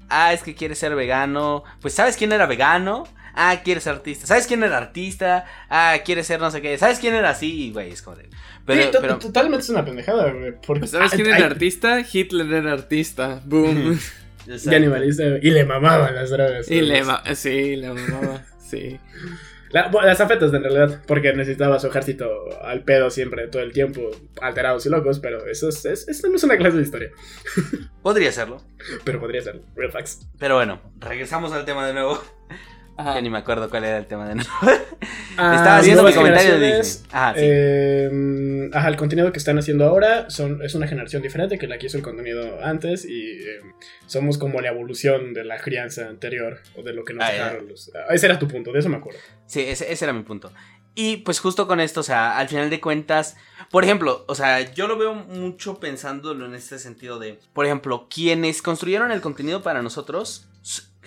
[0.08, 1.63] Ah, es que quiere ser vegano.
[1.82, 3.06] Pues, ¿sabes quién era vegano?
[3.34, 4.28] Ah, quiere ser artista.
[4.28, 5.45] ¿Sabes quién era artista?
[5.67, 6.78] Ah, quiere ser no sé qué.
[6.78, 7.71] ¿Sabes quién era así?
[7.73, 8.30] Güey, es como de.
[8.67, 10.54] Pero, Sí, pero, totalmente es una pendejada, güey.
[10.62, 12.02] Porque, ¿Sabes quién era artista?
[12.02, 13.41] Hitler era artista.
[13.43, 14.00] Boom.
[14.49, 14.71] exacto.
[14.71, 16.69] Y animalista, y le mamaban las drogas.
[16.69, 17.03] y le
[17.36, 18.43] Sí, le mamaba.
[18.67, 18.99] Sí.
[19.71, 22.29] la- bueno, las afetas en realidad, porque necesitaba su ejército
[22.63, 24.01] al pedo siempre, todo el tiempo,
[24.41, 27.12] alterados y locos, pero eso, es, es- eso no es una clase de historia.
[28.01, 28.62] Podría serlo.
[29.03, 30.27] Pero podría ser, real facts.
[30.39, 32.21] Pero bueno, regresamos al tema de nuevo.
[32.97, 33.15] Ajá.
[33.15, 34.49] Ya ni me acuerdo cuál era el tema de nuevo.
[35.38, 37.07] Ah, Estaba haciendo mi comentario de Disney.
[37.12, 37.39] Ajá, sí.
[37.43, 41.77] eh, ajá, el contenido que están haciendo ahora son, es una generación diferente que la
[41.77, 43.60] que hizo el contenido antes y eh,
[44.07, 47.67] somos como la evolución de la crianza anterior o de lo que nos Ah, dejaron
[47.67, 47.91] los...
[47.95, 49.19] ah, ese era tu punto, de eso me acuerdo.
[49.45, 50.51] Sí, ese, ese era mi punto.
[50.95, 53.36] Y pues justo con esto, o sea, al final de cuentas,
[53.69, 58.07] por ejemplo, o sea, yo lo veo mucho pensándolo en este sentido de, por ejemplo,
[58.10, 60.47] quienes construyeron el contenido para nosotros,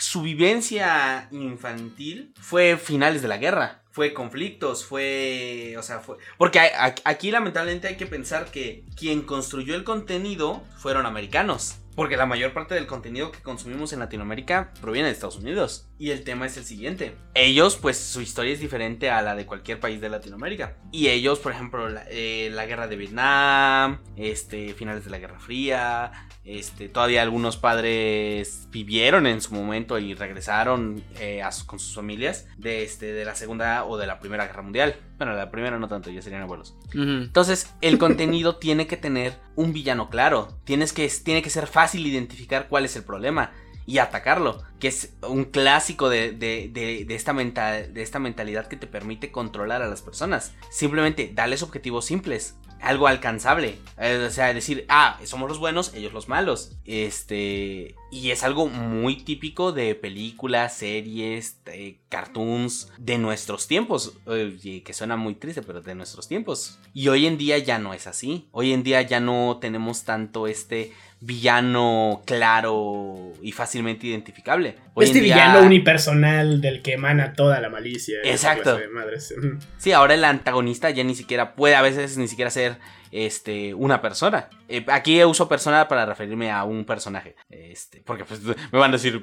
[0.00, 6.16] su, vivencia infantil fue finales de la guerra, fue conflictos, fue, o sea, fue...
[6.38, 6.60] Porque
[7.04, 11.76] aquí lamentablemente hay que pensar que quien construyó el contenido fueron americanos.
[11.94, 15.88] Porque la mayor parte del contenido que consumimos en Latinoamérica proviene de Estados Unidos.
[15.98, 17.16] Y el tema es el siguiente.
[17.34, 20.76] Ellos, pues su historia es diferente a la de cualquier país de Latinoamérica.
[20.92, 26.28] Y ellos, por ejemplo, la, eh, guerra de Vietnam, este, finales de la Guerra Fría,
[26.44, 32.82] este, todavía algunos padres vivieron en su momento y regresaron eh, con sus familias de,
[32.82, 34.96] este, de la Segunda o de la Primera Guerra Mundial.
[35.18, 36.76] Bueno, la primera no tanto, ya serían abuelos.
[36.94, 40.48] Entonces, el contenido tiene que tener un villano claro.
[40.64, 43.52] Tienes que, tiene que ser fácil identificar cuál es el problema
[43.86, 44.62] y atacarlo.
[44.78, 49.30] Que es un clásico de, de- de- esta mental, de esta mentalidad que te permite
[49.32, 50.54] controlar a las personas.
[50.70, 52.56] Simplemente darles objetivos simples.
[52.80, 53.78] Algo alcanzable.
[53.98, 56.76] Eh, o sea, decir, ah, somos los buenos, ellos los malos.
[56.84, 57.94] Este.
[58.10, 64.14] Y es algo muy típico de películas, series, eh, cartoons de nuestros tiempos.
[64.24, 66.78] Que suena muy triste, pero de nuestros tiempos.
[66.94, 68.48] Y hoy en día ya no es así.
[68.50, 74.76] Hoy en día ya no tenemos tanto este villano claro y fácilmente identificable.
[74.94, 78.18] Hoy este día- villano unipersonal del que emana toda la malicia.
[78.24, 78.76] Exacto.
[78.76, 79.34] de madres.
[79.78, 82.78] Sí, ahora el antagonista ya ni siquiera puede a veces ni siquiera ser
[83.12, 84.48] este una persona.
[84.68, 87.36] Eh, aquí uso persona para referirme a un personaje.
[87.50, 89.20] Este, porque pues me van a decir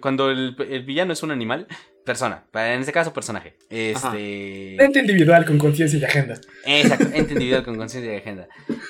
[0.00, 1.66] cuando el, el villano es un animal,
[2.06, 2.44] persona.
[2.50, 3.56] Para- En este caso personaje.
[3.68, 6.40] Este Ente individual con conciencia y agenda.
[6.64, 8.48] Exacto, ente individual con conciencia de agenda.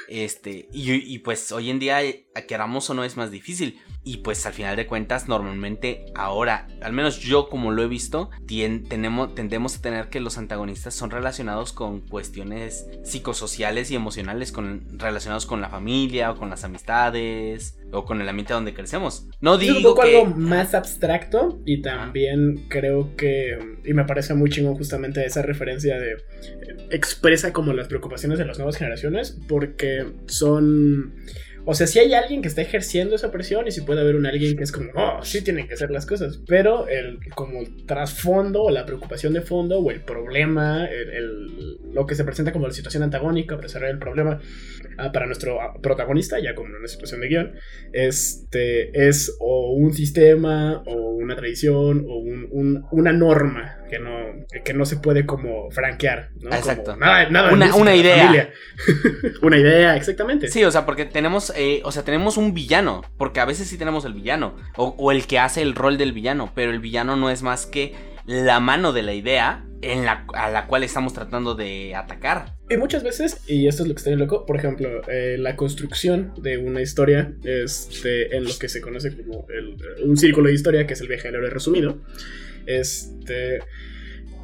[0.09, 1.99] Este, y, y, pues hoy en día,
[2.47, 3.81] queramos o no, es más difícil.
[4.05, 8.31] Y pues al final de cuentas, normalmente ahora, al menos yo como lo he visto,
[8.47, 14.53] tien- tenemos, tendemos a tener que los antagonistas son relacionados con cuestiones psicosociales y emocionales,
[14.53, 19.27] con, relacionados con la familia o con las amistades o con el ambiente donde crecemos.
[19.41, 20.21] No Es un digo poco que...
[20.21, 25.99] algo más abstracto y también creo que, y me parece muy chingón justamente esa referencia
[26.01, 26.17] de,
[26.91, 31.15] expresa como las preocupaciones de las nuevas generaciones porque son...
[31.69, 34.25] O sea, si hay alguien que está ejerciendo esa presión y si puede haber un
[34.25, 37.85] alguien que es como, oh, sí tienen que hacer las cosas, pero el como el
[37.87, 42.69] trasfondo o la preocupación de fondo o el problema, el, lo que se presenta como
[42.69, 44.41] la situación antagónica para el problema
[44.99, 47.53] ah, para nuestro ah, protagonista, ya como una situación de guion,
[47.93, 54.11] este, es o un sistema o una tradición o un- un- una norma que no,
[54.65, 56.51] que no se puede como franquear, ¿no?
[56.51, 56.97] Como Exacto.
[56.97, 58.51] nada, nada Una- música, una de idea.
[59.43, 60.49] una idea, exactamente.
[60.49, 63.79] Sí, o sea, porque tenemos, eh, o sea, tenemos un villano, porque a veces sí
[63.79, 67.17] tenemos el villano, o, o el que hace el rol del villano, pero el villano
[67.17, 67.95] no es más que
[68.27, 72.55] la mano de la idea en la, a la cual estamos tratando de atacar.
[72.69, 75.55] Y muchas veces, y esto es lo que está bien loco, por ejemplo, eh, la
[75.55, 80.55] construcción de una historia este, en lo que se conoce como el- un círculo de
[80.55, 81.99] historia, que es el viaje del héroe resumido.
[82.67, 83.61] Este,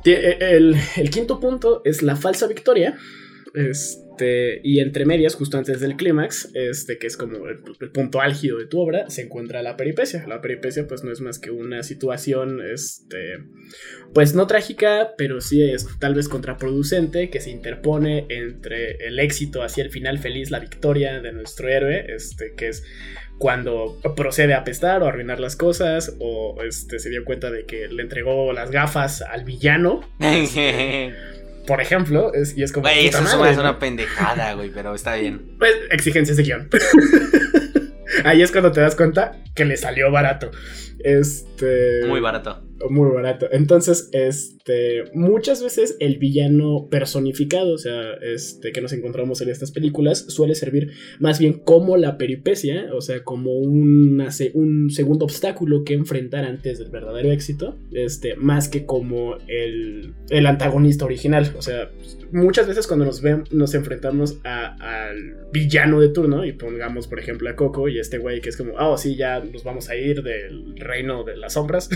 [0.04, 2.96] tie- el, el quinto punto es la falsa victoria.
[3.54, 8.22] Este, y entre medias, justo antes del clímax, este, que es como el, el punto
[8.22, 10.26] álgido de tu obra, se encuentra la peripecia.
[10.26, 13.40] La peripecia, pues, no es más que una situación, este,
[14.14, 19.62] pues no trágica, pero sí es tal vez contraproducente, que se interpone entre el éxito
[19.62, 22.84] hacia el final feliz, la victoria de nuestro héroe, este, que es
[23.42, 27.88] cuando procede a apestar o arruinar las cosas, o este, se dio cuenta de que
[27.88, 30.08] le entregó las gafas al villano,
[31.66, 32.82] por ejemplo, es, y es como...
[32.84, 33.62] Güey, eso es madre, una, es ¿no?
[33.64, 35.56] una pendejada, güey, pero está bien.
[35.58, 36.68] Pues, exigencias de guion.
[38.24, 40.52] Ahí es cuando te das cuenta que le salió barato.
[41.04, 42.06] Este.
[42.08, 42.62] Muy barato.
[42.90, 43.46] Muy barato.
[43.52, 45.04] Entonces, este.
[45.14, 50.54] Muchas veces el villano personificado, o sea, este, que nos encontramos en estas películas, suele
[50.54, 56.44] servir más bien como la peripecia, o sea, como una un segundo obstáculo que enfrentar
[56.44, 61.52] antes del verdadero éxito, este, más que como el, el antagonista original.
[61.56, 61.90] O sea,
[62.32, 64.76] muchas veces cuando nos ven, nos enfrentamos a-
[65.08, 68.56] al villano de turno, y pongamos, por ejemplo, a Coco y este güey que es
[68.56, 71.88] como, oh, sí, ya nos vamos a ir del reino de las sombras.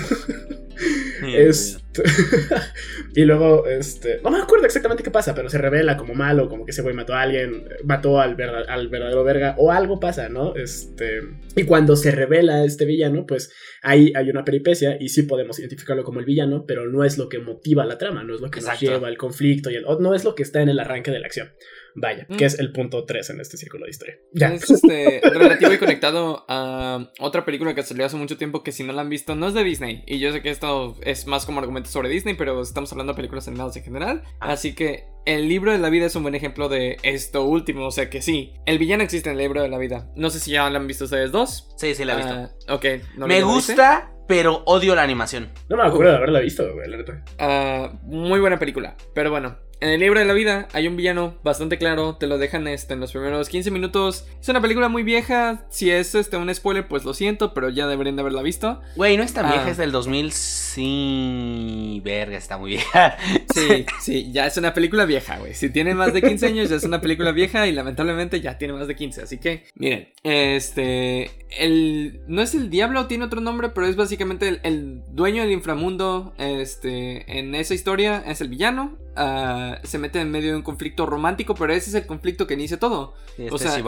[1.22, 2.02] Este-
[3.14, 4.20] y luego, este.
[4.22, 6.94] No me acuerdo exactamente qué pasa, pero se revela como malo, como que ese güey
[6.94, 10.54] mató a alguien, mató al, verda- al verdadero verga, o algo pasa, ¿no?
[10.54, 11.20] Este.
[11.54, 16.04] Y cuando se revela este villano, pues ahí hay una peripecia y sí podemos identificarlo
[16.04, 18.58] como el villano, pero no es lo que motiva la trama, no es lo que
[18.60, 18.84] Exacto.
[18.84, 21.20] nos lleva al conflicto y el, no es lo que está en el arranque de
[21.20, 21.52] la acción.
[21.98, 22.36] Vaya, Mm.
[22.36, 24.18] que es el punto 3 en este círculo de historia.
[24.32, 24.52] Ya.
[24.54, 28.84] Es este, relativo y conectado a otra película que salió hace mucho tiempo que si
[28.84, 30.04] no la han visto no es de Disney.
[30.06, 33.16] Y yo sé que esto es más como argumento sobre Disney, pero estamos hablando de
[33.16, 34.22] películas animadas en general.
[34.40, 34.52] Ah.
[34.52, 37.86] Así que el libro de la vida es un buen ejemplo de esto último.
[37.86, 40.08] O sea que sí, el villano existe en el libro de la vida.
[40.16, 41.68] No sé si ya lo han visto ustedes dos.
[41.76, 42.32] Sí, sí, la he visto.
[42.68, 42.84] Ah, ok.
[43.16, 45.50] ¿no Me gusta, pero odio la animación.
[45.68, 47.22] No me acuerdo de haberla visto, güey, la neta.
[47.38, 48.96] Ah, muy buena película.
[49.14, 52.16] Pero bueno, en el libro de la vida hay un villano bastante claro.
[52.16, 54.26] Te lo dejan este, en los primeros 15 minutos.
[54.40, 55.66] Es una película muy vieja.
[55.70, 58.80] Si es este, un spoiler, pues lo siento, pero ya deberían de haberla visto.
[58.96, 59.52] Güey, no es tan Ah.
[59.52, 60.32] vieja, es del 2000.
[60.32, 63.16] Sí, verga, está muy vieja.
[63.54, 65.15] Sí, sí, ya es una película vieja,
[65.54, 68.74] Si tiene más de 15 años, ya es una película vieja y lamentablemente ya tiene
[68.74, 69.22] más de 15.
[69.22, 71.30] Así que, miren, este.
[71.58, 72.20] El.
[72.26, 76.34] No es el diablo, tiene otro nombre, pero es básicamente el, el dueño del inframundo.
[76.38, 77.38] Este.
[77.38, 78.96] En esa historia es el villano.
[79.16, 82.54] Ah, se mete en medio de un conflicto romántico, pero ese es el conflicto que
[82.54, 83.14] inicia todo.
[83.38, 83.84] Este O sea, es.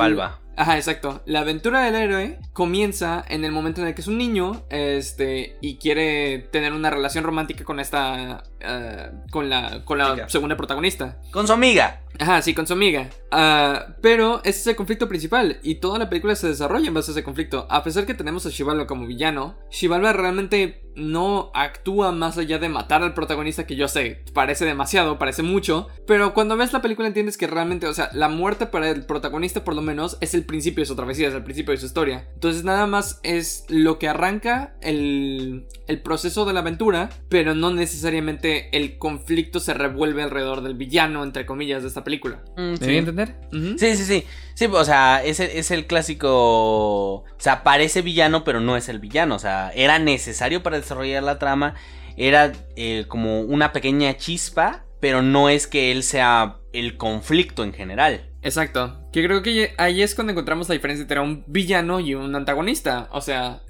[0.56, 1.22] Ajá, exacto.
[1.24, 5.56] La aventura del héroe comienza en el momento en el que es un niño, este,
[5.60, 10.28] y quiere tener una relación romántica con esta, eh, con la, con la Chica.
[10.28, 11.20] segunda protagonista.
[11.30, 12.02] Con su amiga.
[12.18, 13.08] Ajá, sí, con su amiga.
[13.30, 17.10] Ah, pero ese es el conflicto principal y toda la película se desarrolla en base
[17.10, 17.68] a ese conflicto.
[17.70, 22.68] A pesar que tenemos a Shivalba como villano, Shivalba realmente no actúa más allá de
[22.68, 27.08] matar al protagonista que yo sé, parece demasiado, parece mucho, pero cuando ves la película
[27.08, 30.44] entiendes que realmente, o sea, la muerte para el protagonista por lo menos es el
[30.44, 32.28] principio de su travesía, es el principio de su historia.
[32.34, 37.72] Entonces nada más es lo que arranca el, el proceso de la aventura, pero no
[37.72, 42.42] necesariamente el conflicto se revuelve alrededor del villano, entre comillas, de esta película.
[42.56, 42.84] Mm, ¿Me sí.
[42.84, 43.34] voy a entender?
[43.78, 44.24] Sí, sí, sí.
[44.58, 47.14] Sí, o sea, es el, es el clásico.
[47.14, 49.37] O sea, parece villano, pero no es el villano.
[49.37, 51.74] O sea, era necesario para desarrollar la trama.
[52.16, 57.72] Era eh, como una pequeña chispa, pero no es que él sea el conflicto en
[57.72, 58.31] general.
[58.42, 59.09] Exacto.
[59.12, 63.09] Que creo que ahí es cuando encontramos la diferencia entre un villano y un antagonista.
[63.12, 63.61] O sea,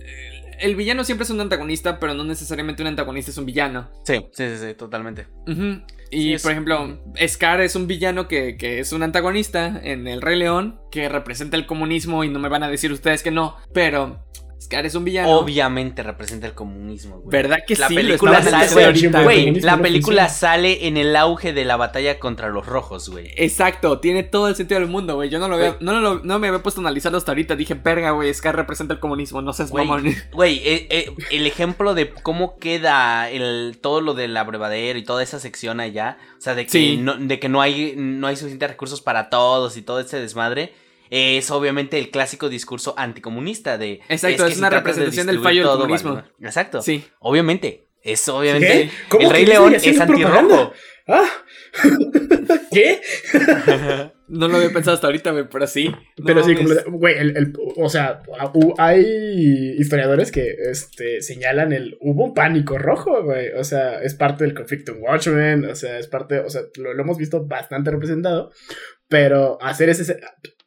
[0.61, 3.88] el- villano siempre es un antagonista, pero no necesariamente un antagonista es un villano.
[4.04, 5.26] Sí, sí, sí, sí, totalmente.
[6.11, 10.07] Y Sí, es- por ejemplo, Scar es un villano que, que es un antagonista en
[10.07, 13.31] El Rey León, que representa el comunismo y no me van a decir ustedes que
[13.31, 14.24] no, pero
[14.60, 15.30] Scar es un villano.
[15.30, 17.30] Obviamente representa el comunismo, güey.
[17.30, 17.94] ¿Verdad que La sí?
[17.94, 18.66] Película sale,
[19.22, 20.28] güey, la película funciona.
[20.28, 23.30] sale en el auge de la batalla contra los rojos, güey.
[23.36, 25.30] Exacto, tiene todo el sentido del mundo, güey.
[25.30, 25.74] Yo no lo Güey.
[25.80, 27.54] no, me había puesto a analizarlo hasta ahorita.
[27.54, 30.04] Dije, verga, güey, Scar representa el comunismo, no seas mamón.
[30.32, 35.22] Güey, eh, eh, el ejemplo de cómo queda el, todo lo del abrevadero y toda
[35.22, 36.96] esa sección allá, o sea, de que, Sí.
[36.96, 40.72] no, de que no, hay, no hay suficientes recursos para todos y todo ese desmadre,
[41.10, 44.00] es obviamente el clásico discurso anticomunista de...
[44.08, 46.14] Exacto, es si una de representación del fallo del comunismo.
[46.16, 46.48] vale, ¿no?
[46.48, 47.04] Exacto, Sí.
[47.20, 48.90] obviamente, es obviamente...
[49.08, 50.34] ¿Cómo El Rey León es antirrojo.
[50.34, 50.72] propaganda?
[51.06, 51.28] ¡Ah!
[52.72, 53.00] ¿Qué?
[54.30, 55.90] No lo había pensado hasta ahorita, güey, pero sí.
[56.22, 58.20] Pero No sí, como, güey, el, el- o sea,
[58.76, 64.44] hay historiadores que este, señalan el, hubo un pánico rojo, güey, o sea, es parte
[64.44, 67.90] del conflicto en Watchmen, o sea, es parte, o sea, lo, lo hemos visto bastante
[67.90, 68.52] representado,
[69.09, 70.20] pero hacer ese,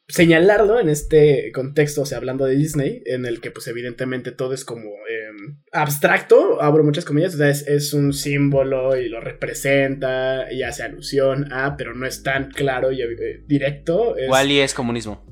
[0.08, 4.52] señalarlo en este contexto, o sea, hablando de Disney, en el que pues evidentemente todo
[4.52, 9.20] es como eh, abstracto, abro muchas comillas, o sea, es, es un símbolo y lo
[9.20, 14.16] representa y hace alusión a, pero no es tan claro y eh, directo.
[14.16, 15.24] es- Wally es comunismo.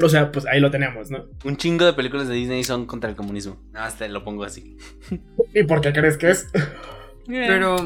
[0.00, 1.28] o sea, pues ahí lo tenemos, ¿no?
[1.44, 3.60] Un chingo de películas de Disney son contra el comunismo.
[3.72, 4.76] Nada más te lo pongo así.
[5.54, 6.46] ¿Y por qué crees que es?
[7.46, 7.76] Pero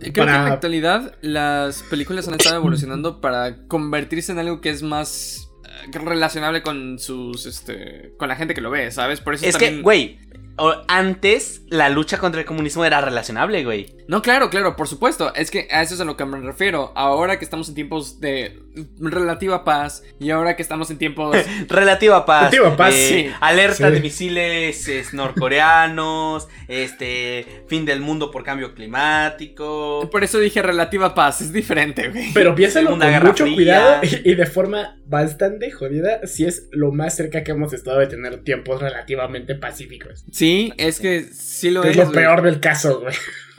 [0.00, 4.70] creo que en la actualidad las películas han estado evolucionando para convertirse en algo que
[4.70, 9.20] es más eh, relacionable con sus, este, con la gente que lo ve, ¿sabes?
[9.20, 9.82] Por eso Es que, también...
[9.82, 10.18] güey,
[10.51, 10.51] o-
[10.88, 13.94] antes la lucha contra el comunismo era relacionable, güey.
[14.08, 15.32] No, claro, claro, por supuesto.
[15.34, 16.92] Es que a eso es a lo que me refiero.
[16.94, 18.60] Ahora que estamos en tiempos de
[19.00, 21.36] relativa paz y ahora que estamos en tiempos...
[21.68, 22.50] Relativa paz.
[22.52, 23.34] Relativa paz, eh, sí.
[23.40, 23.94] Alerta Sí.
[23.94, 26.48] de misiles es, norcoreanos.
[26.68, 27.64] este.
[27.68, 30.08] Fin del mundo por cambio climático.
[30.10, 32.32] Por eso dije relativa paz, es diferente, güey.
[32.34, 33.54] Pero piénsalo con mucho Fría.
[33.54, 37.98] cuidado y, y de forma bastante jodida, si es lo más cerca que hemos estado
[37.98, 40.24] de tener tiempos relativamente pacíficos.
[40.32, 40.41] Sí,
[40.76, 41.96] es que sí lo es es.
[41.96, 42.14] lo güey.
[42.16, 43.14] peor del caso, güey.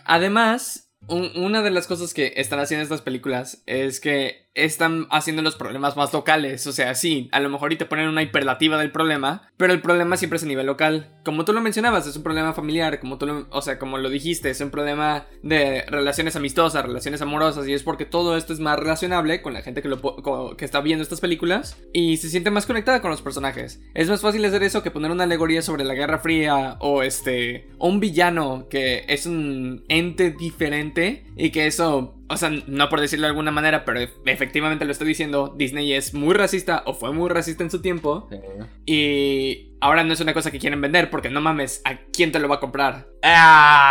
[0.06, 5.42] Además, un- una de las cosas que están haciendo estas películas es que están haciendo
[5.42, 6.68] los problemas más locales.
[6.68, 9.82] O sea, sí, a lo mejor y te ponen una hiperlativa del problema, pero el
[9.82, 11.10] problema siempre es a nivel local.
[11.24, 14.10] Como tú lo mencionabas, es un problema familiar, como tú lo, o sea, como lo
[14.10, 18.60] dijiste, es un problema de relaciones amistosas, relaciones amorosas, y es porque todo esto es
[18.60, 22.52] más relacionable con la gente que, lo, que está viendo estas películas y se siente
[22.52, 23.82] más conectada con los personajes.
[23.94, 27.70] Es más fácil hacer eso que poner una alegoría sobre la Guerra Fría o este,
[27.80, 33.26] un villano que es un ente diferente y que eso o sea, no por decirlo
[33.26, 37.30] de alguna manera, pero efectivamente lo estoy diciendo, Disney es muy racista o fue muy
[37.30, 38.30] racista en su tiempo.
[38.86, 42.40] Y ahora no es una cosa que quieren vender porque no mames, ¿a quién te
[42.40, 43.08] lo va a comprar?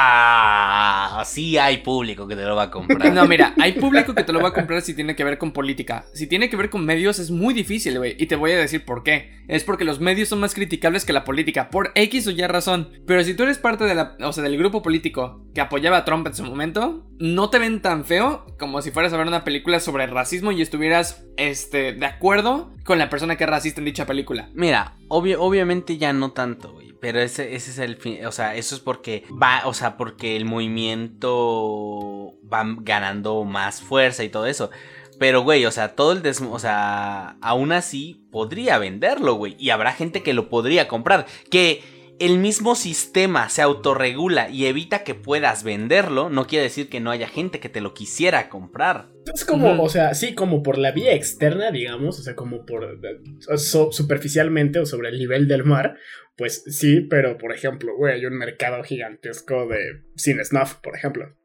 [0.05, 3.03] Ah, sí hay público que te lo va a comprar.
[3.13, 5.53] No, mira, hay público que te lo va a comprar si tiene que ver con
[5.53, 6.05] política.
[6.15, 8.17] Si tiene que ver con medios es muy difícil, güey.
[8.19, 9.43] Y te voy a decir por qué.
[9.49, 12.89] Es porque los medios son más criticables que la política, por X o Y razón.
[13.07, 16.05] Pero si tú eres parte de la, o sea, del grupo político que apoyaba a
[16.05, 19.45] Trump en su momento, no te ven tan feo como si fueras a ver una
[19.45, 23.85] película sobre racismo y estuvieras, este, de acuerdo con la persona que es racista en
[23.85, 24.49] dicha película.
[24.55, 26.93] Mira, obvio- obviamente ya no tanto, güey.
[27.01, 28.25] Pero ese, ese es el fin.
[28.27, 29.63] O sea, eso es porque va.
[29.65, 34.71] O sea, porque el movimiento va ganando más fuerza y todo eso.
[35.19, 36.41] Pero, güey, o sea, todo el des...
[36.41, 39.57] O sea, aún así podría venderlo, güey.
[39.59, 41.27] Y habrá gente que lo podría comprar.
[41.51, 41.83] Que
[42.19, 46.31] el mismo sistema se autorregula y evita que puedas venderlo.
[46.31, 49.09] No quiere decir que no haya gente que te lo quisiera comprar.
[49.33, 52.85] Es como, o sea, sí, como por la vía externa, digamos, o sea, como por
[52.85, 55.97] eh, so- superficialmente o sobre el nivel del mar,
[56.37, 61.37] pues sí, pero por ejemplo, güey, hay un mercado gigantesco de cine snuff, por ejemplo.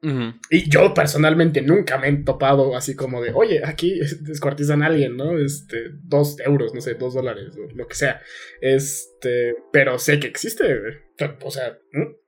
[0.49, 5.17] Y yo personalmente nunca me he topado así como de, oye, aquí descuartizan a alguien,
[5.17, 5.37] ¿no?
[5.37, 8.21] Este, dos euros, no sé, dos dólares, lo que sea.
[8.61, 11.06] Este, pero sé que existe, güey.
[11.43, 11.77] O sea.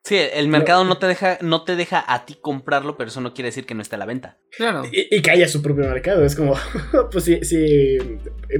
[0.04, 3.34] Sí, el mercado no te deja, no te deja a ti comprarlo, pero eso no
[3.34, 4.38] quiere decir que no esté a la venta.
[4.58, 4.84] Claro.
[4.92, 6.24] y, y que haya su propio mercado.
[6.26, 6.56] Es como,
[7.12, 7.98] pues sí, sí,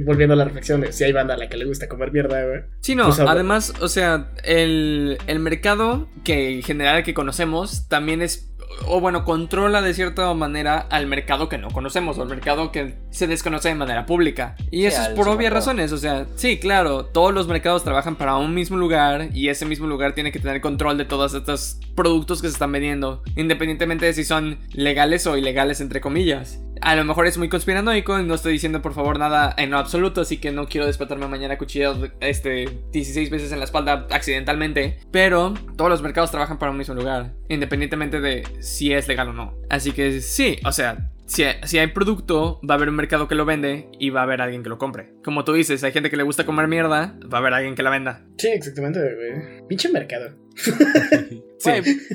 [0.02, 2.44] volviendo a la reflexión, de si hay banda a la que le gusta comer mierda,
[2.44, 2.60] güey.
[2.80, 8.22] Sí, no, Pues, además, o sea, el, el mercado que en general que conocemos también
[8.22, 8.49] es,
[8.86, 12.94] o bueno, controla de cierta manera al mercado que no conocemos, o al mercado que
[13.10, 14.56] se desconoce de manera pública.
[14.70, 18.16] Y Sí, eso es por obvias razones, o sea, sí, claro, todos los mercados trabajan
[18.16, 21.78] para un mismo lugar y ese mismo lugar tiene que tener control de todos estos
[21.94, 26.60] productos que se están vendiendo, independientemente de si son legales o ilegales, entre comillas.
[26.80, 29.78] A lo mejor es muy conspiranoico y no estoy diciendo por favor nada en lo
[29.78, 34.98] absoluto, así que no quiero despertarme mañana cuchillado este 16 veces en la espalda accidentalmente,
[35.10, 39.32] pero todos los mercados trabajan para un mismo lugar, independientemente de si es legal o
[39.32, 39.54] no.
[39.68, 43.34] Así que sí, o sea, si, si hay producto, va a haber un mercado que
[43.34, 45.12] lo vende y va a haber alguien que lo compre.
[45.22, 47.82] Como tú dices, hay gente que le gusta comer mierda, va a haber alguien que
[47.82, 48.24] la venda.
[48.38, 49.66] Sí, exactamente, güey.
[49.68, 50.34] Pinche mercado.
[51.60, 51.72] Sí.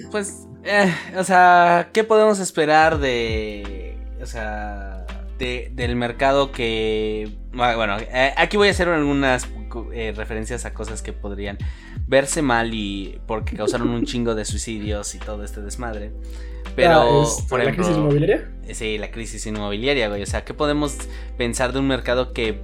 [0.09, 3.94] Pues, eh, o sea, ¿qué podemos esperar de,
[4.25, 5.05] o sea,
[5.37, 9.47] de- del mercado que, bueno, eh, aquí voy a hacer algunas
[9.93, 11.57] eh, referencias a cosas que podrían
[12.07, 16.11] verse mal y porque causaron un chingo de suicidios y todo este desmadre.
[16.75, 18.51] Pero, Ah, este, por ¿La ejemplo, crisis inmobiliaria?
[18.73, 20.21] Sí, la crisis inmobiliaria, güey.
[20.23, 20.97] O sea, ¿qué podemos
[21.37, 22.59] pensar de un mercado que,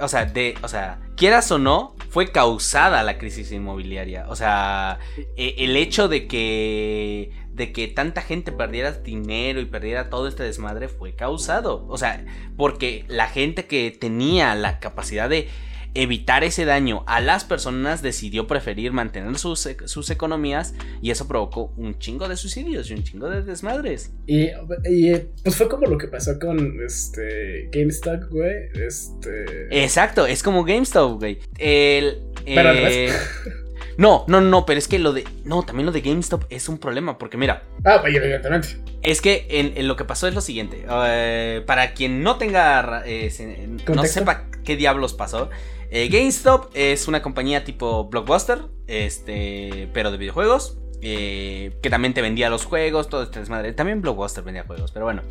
[0.00, 4.26] o sea, de, o sea, quieras o no, fue causada la crisis inmobiliaria?
[4.28, 4.98] O sea,
[5.36, 10.44] e- el hecho de que, de que tanta gente perdiera dinero y perdiera todo este
[10.44, 11.84] desmadre fue causado.
[11.88, 12.24] O sea,
[12.56, 14.11] porque la gente que tenía
[14.54, 15.48] la capacidad de
[15.94, 21.28] evitar ese daño a las personas decidió preferir mantener sus, e- sus economías y eso
[21.28, 24.12] provocó un chingo de suicidios y un chingo de desmadres.
[24.26, 24.48] Y,
[24.88, 28.70] y, pues fue como lo que pasó con este GameStop, güey.
[28.74, 29.82] Este.
[29.82, 31.38] Exacto, es como GameStop, güey.
[31.58, 32.22] El.
[32.44, 33.12] Pero al eh,
[33.98, 35.24] No, no, no, pero es que lo de.
[35.44, 37.18] No, también lo de GameStop es un problema.
[37.18, 38.68] Porque mira, Ah, pues evidentemente.
[39.02, 40.84] es que en, en lo que pasó es lo siguiente.
[40.88, 43.02] eh, para quien no tenga.
[43.06, 45.50] eh, se- no sepa qué diablos pasó.
[45.90, 48.60] eh, GameStop es una compañía tipo Blockbuster.
[48.86, 49.88] Este.
[49.92, 50.78] Pero de videojuegos.
[51.04, 53.72] eh, que también te vendía los juegos, todo este desmadre.
[53.72, 55.22] También Blockbuster vendía juegos, pero bueno.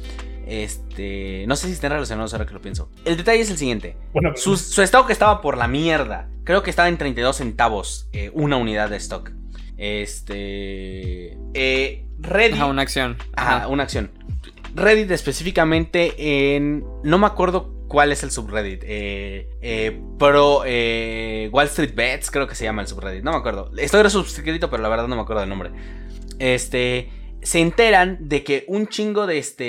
[0.52, 1.46] Este.
[1.48, 2.90] No sé si estén relacionados ahora que lo pienso.
[3.06, 3.96] El detalle es el siguiente.
[4.12, 6.30] Bueno, Su, su stock estaba por la mierda.
[6.44, 9.32] Creo que estaba en 32 centavos eh, una unidad de stock.
[9.78, 11.38] Este.
[11.54, 12.56] Eh, Reddit.
[12.58, 13.18] Ajá, una acción.
[13.34, 13.68] Ajá, Ajá.
[13.70, 14.12] una acción.
[14.76, 16.84] Reddit específicamente en...
[17.04, 18.84] No me acuerdo cuál es el subreddit.
[18.86, 23.24] Eh, eh, pero eh, Wall Street Bets creo que se llama el subreddit.
[23.24, 23.72] No me acuerdo.
[23.78, 25.72] Estoy resuscrito, pero la verdad no me acuerdo del nombre.
[26.40, 27.10] Este...
[27.44, 29.64] Se enteran de que un chingo de este...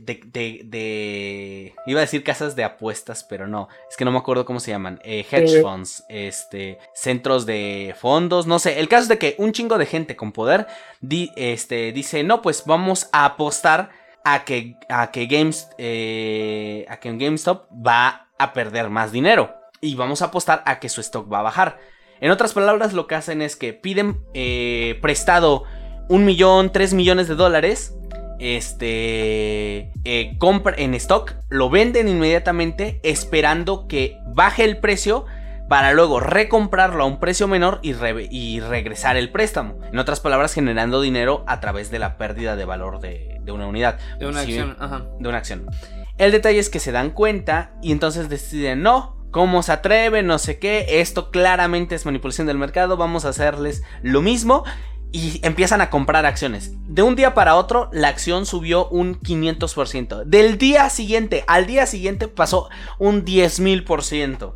[0.00, 3.68] De, de, de- Iba a decir casas de apuestas, pero no.
[3.88, 5.00] Es que no me acuerdo cómo se llaman.
[5.04, 5.62] Eh, hedge Eh.
[5.62, 6.04] funds.
[6.08, 6.78] Este...
[6.94, 8.46] Centros de fondos.
[8.48, 8.80] No sé.
[8.80, 10.66] El caso es de que un chingo de gente con poder
[11.00, 13.90] di- este, dice, no, pues vamos a apostar
[14.24, 19.54] a que, a que, Games, eh, a que GameStop va a perder más dinero.
[19.80, 21.78] Y vamos a apostar a que su stock va a bajar.
[22.20, 25.64] En otras palabras, lo que hacen es que piden eh, prestado
[26.08, 27.94] un millón, tres millones de dólares.
[28.38, 35.24] Este eh, compra en stock, lo venden inmediatamente esperando que baje el precio
[35.68, 39.78] para luego recomprarlo a un precio menor y, re- y regresar el préstamo.
[39.90, 43.66] En otras palabras, generando dinero a través de la pérdida de valor de, de una
[43.66, 43.98] unidad.
[44.18, 44.76] De una acción.
[44.78, 45.06] Ajá.
[45.18, 45.66] de una acción.
[46.18, 50.26] El detalle es que se dan cuenta y entonces deciden, no, ¿cómo se atreven?
[50.26, 54.64] No sé qué, esto claramente es manipulación del mercado, vamos a hacerles lo mismo.
[55.14, 56.72] Y empiezan a comprar acciones.
[56.88, 60.24] De un día para otro, la acción subió un 500%.
[60.24, 64.54] Del día siguiente al día siguiente pasó un 10.000%.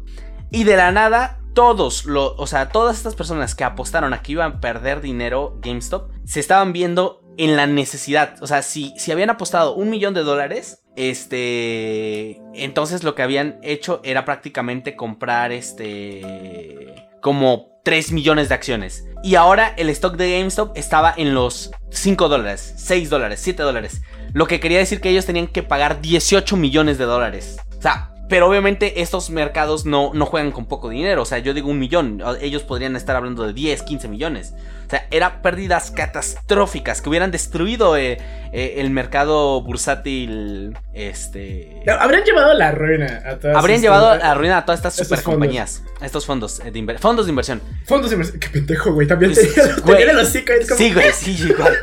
[0.50, 4.32] Y de la nada, todos, lo, o sea, todas estas personas que apostaron a que
[4.32, 8.34] iban a perder dinero GameStop, se estaban viendo en la necesidad.
[8.42, 13.60] O sea, si, si habían apostado un millón de dólares, este, entonces lo que habían
[13.62, 19.04] hecho era prácticamente comprar, este, como 3 millones de acciones.
[19.22, 24.02] Y ahora el stock de GameStop estaba en los 5 dólares, 6 dólares, 7 dólares.
[24.32, 27.56] Lo que quería decir que ellos tenían que pagar 18 millones de dólares.
[27.78, 31.22] O sea, pero obviamente estos mercados no, no juegan con poco dinero.
[31.22, 32.22] O sea, yo digo un millón.
[32.40, 34.54] Ellos podrían estar hablando de 10, 15 millones.
[34.88, 38.16] O sea, eran pérdidas catastróficas que hubieran destruido eh,
[38.54, 40.74] eh, el mercado bursátil.
[40.94, 41.82] Este.
[42.00, 44.78] Habrían llevado a la ruina a todas Habrían estas- llevado a la ruina a todas
[44.78, 45.82] estas super compañías.
[46.00, 47.60] A estos fondos de inver- fondos de inversión.
[47.86, 48.40] Fondos de inversión.
[48.40, 49.06] Qué pendejo, güey.
[49.06, 49.98] También Sí, tenía, güey.
[50.06, 51.76] tenía ahí, es como- Sí, güey, sí, igual.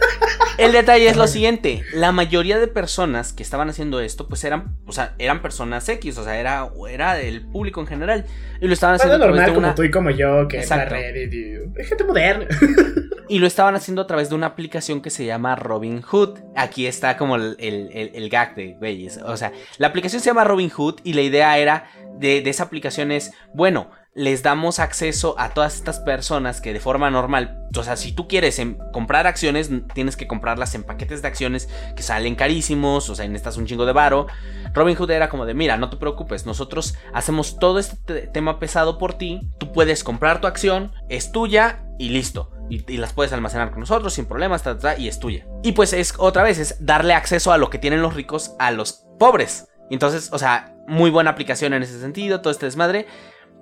[0.57, 4.77] El detalle es lo siguiente, la mayoría de personas que estaban haciendo esto, pues eran,
[4.87, 8.25] o sea, eran personas X, o sea, era, era el público en general.
[8.61, 9.75] Y lo estaban haciendo Algo a través normal como una.
[9.75, 10.95] tú y como yo, que entra a Exacto.
[10.95, 11.79] Reddit y...
[11.79, 12.47] Hay gente moderna.
[13.27, 16.39] Y lo estaban haciendo a través de una aplicación que se llama Robinhood.
[16.55, 19.19] Aquí está como el, el, gag de güeyes.
[19.25, 21.85] O sea, la aplicación se llama Robinhood y la idea era
[22.19, 27.09] de, esa aplicación es, bueno, les damos acceso a todas estas personas que de forma
[27.09, 31.27] normal, o sea, si tú quieres em- comprar acciones, tienes que comprarlas en paquetes de
[31.27, 31.67] acciones
[31.97, 34.27] que salen carísimos, o sea, necesitas un chingo de varo.
[34.73, 38.97] Robinhood era como de, mira, no te preocupes, nosotros hacemos todo este te- tema pesado
[38.97, 42.54] por ti, tú puedes comprar tu acción, es tuya y listo.
[42.69, 45.45] Y, las puedes almacenar con nosotros sin problemas, ta, ta, y es tuya.
[45.63, 48.71] Y pues es otra vez, es darle acceso a lo que tienen los ricos a
[48.71, 49.67] los pobres.
[49.89, 53.05] Entonces, o sea, muy buena aplicación en ese sentido, todo este desmadre.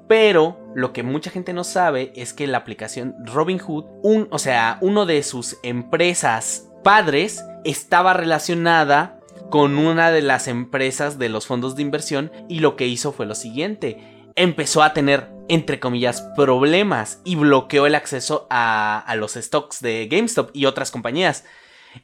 [0.08, 4.78] Pero lo que mucha gente no sabe es que la aplicación Robinhood, un, o sea,
[4.82, 11.76] uno de sus empresas padres estaba relacionada con una de las empresas de los fondos
[11.76, 14.30] de inversión y lo que hizo fue lo siguiente.
[14.36, 20.50] Empezó a tener, entre comillas, problemas y bloqueó el acceso a, los stocks de GameStop
[20.54, 21.44] y otras compañías.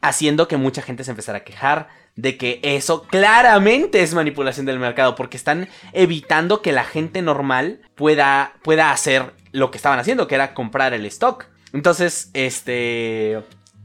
[0.02, 4.78] haciendo que mucha gente se empezara a quejar de que eso claramente es manipulación del
[4.78, 10.28] mercado, porque están evitando que la gente normal pueda, pueda hacer lo que estaban haciendo,
[10.28, 11.46] que era comprar el stock.
[11.74, 13.44] Entonces, este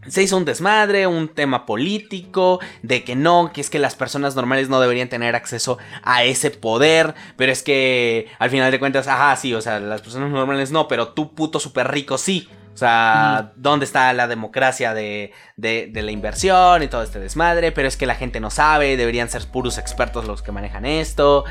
[0.08, 4.36] se hizo un desmadre, un tema político, de que no, que es que las personas
[4.36, 9.08] normales no deberían tener acceso a ese poder, pero es que al final de cuentas,
[9.08, 12.48] ajá, sí, o sea, las personas normales no, pero tú puto súper rico sí.
[12.74, 17.70] O sea, ¿dónde está la democracia de, de, de, la inversión y todo este desmadre?
[17.70, 21.44] Pero es que la gente no sabe, deberían ser puros expertos los que manejan esto.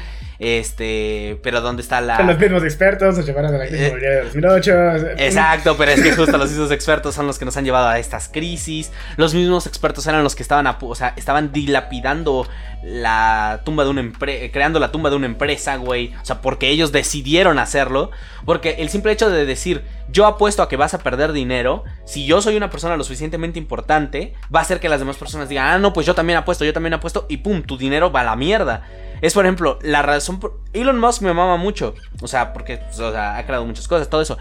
[0.46, 2.18] Este, pero ¿dónde está la...?
[2.18, 4.72] Son los mismos expertos, nos llevaron a la crisis Eh, inmobiliaria de 2008.
[5.18, 7.98] Exacto, pero es que justo los mismos expertos son los que nos han llevado a
[7.98, 8.92] estas crisis.
[9.16, 12.46] Los mismos expertos eran los que estaban, a o sea, estaban dilapidando
[12.84, 16.14] la tumba de una empresa, creando la tumba de una empresa, güey.
[16.22, 18.12] O sea, porque ellos decidieron hacerlo.
[18.46, 22.26] Porque el simple hecho de decir, yo apuesto a que vas a perder dinero, si
[22.26, 25.68] yo soy una persona lo suficientemente importante, va a hacer que las demás personas digan,
[25.68, 28.26] ah, no, pues yo también apuesto, yo también apuesto, y pum, tu dinero va a
[28.26, 28.86] la mierda.
[29.22, 30.60] Es, por ejemplo, la razón por...
[30.74, 31.96] Elon Musk me mama mucho.
[32.22, 34.38] O sea, porque pues, ha creado muchas cosas, todo eso.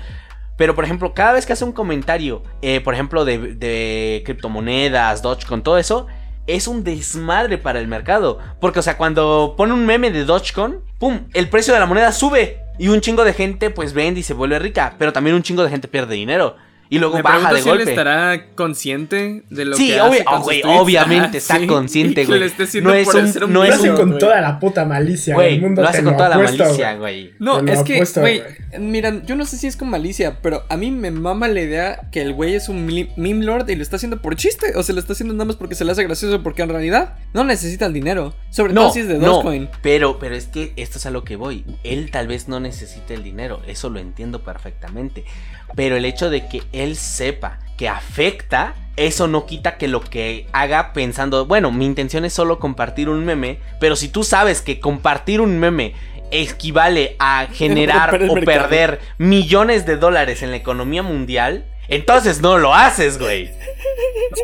[0.57, 5.23] Pero, por ejemplo, cada vez que hace un comentario, eh, por ejemplo, de, de criptomonedas,
[5.23, 6.09] Dogecoin, todo eso,
[6.47, 8.39] es un desmadre para el mercado.
[8.61, 11.29] Porque, o sea, cuando pone un meme de Dogecoin, ¡pum!
[11.35, 12.61] El precio de la moneda sube.
[12.79, 14.97] Y un chingo de gente, pues, vende y se vuelve rica.
[14.99, 16.57] Pero también un chingo de gente pierde dinero.
[16.93, 17.85] Y luego Me baja de si golpe.
[17.85, 21.67] él estará consciente de lo Sí, que hace con oh, obviamente Ah, está sí.
[21.67, 22.39] consciente, güey.
[22.41, 22.47] lo
[22.83, 25.35] No es un- no Lo es hacen video, con toda la puta malicia.
[25.35, 27.33] Güey, lo hace con toda la apuesto, malicia, güey.
[27.39, 28.79] No, lo es que, güey, güey.
[28.79, 32.11] mira, yo no sé si es con malicia, pero a mí me mama la idea
[32.13, 32.85] que el güey es un
[33.17, 34.73] meme lord y lo está haciendo por chiste.
[34.77, 37.15] O se lo está haciendo nada más porque se le hace gracioso, porque en realidad
[37.33, 38.35] no necesita el dinero.
[38.51, 39.71] Sobre todo si es de no, Dogecoin.
[39.81, 41.65] pero, pero es que esto es a lo que voy.
[41.85, 45.25] Él tal vez no necesite el dinero, eso lo entiendo perfectamente.
[45.75, 50.47] Pero el hecho de que él sepa que afecta, eso no quita que lo que
[50.53, 54.79] haga pensando, bueno, mi intención es solo compartir un meme, pero si tú sabes que
[54.81, 55.95] compartir un meme
[56.31, 62.75] equivale a generar o perder millones de dólares en la economía mundial, entonces no lo
[62.75, 63.51] haces, güey.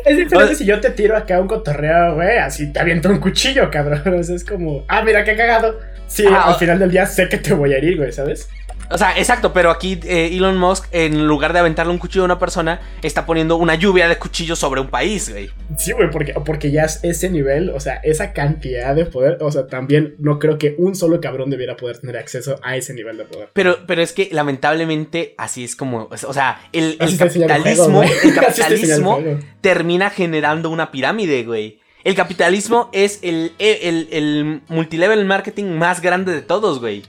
[0.05, 3.19] Es diferente O- si yo te tiro acá un cotorreo, güey, así te aviento un
[3.19, 4.03] cuchillo, cabrón.
[4.19, 5.79] O sea, es como, ah, mira qué cagado.
[6.07, 8.49] Sí, Ah, al final del día sé que te voy a herir, güey, ¿sabes?
[8.91, 12.25] O sea, exacto, pero aquí eh, Elon Musk, en lugar de aventarle un cuchillo a
[12.25, 15.49] una persona, está poniendo una lluvia de cuchillos sobre un país, güey.
[15.77, 19.51] Sí, güey, porque, porque ya es ese nivel, o sea, esa cantidad de poder, o
[19.51, 23.17] sea, también no creo que un solo cabrón debiera poder tener acceso a ese nivel
[23.17, 23.49] de poder.
[23.53, 29.19] Pero, pero es que lamentablemente así es como, o sea, el, capitalismo, juego, el capitalismo
[29.61, 31.79] termina generando una pirámide, güey.
[32.03, 37.03] El capitalismo es el, el, el multilevel marketing más grande de todos, güey.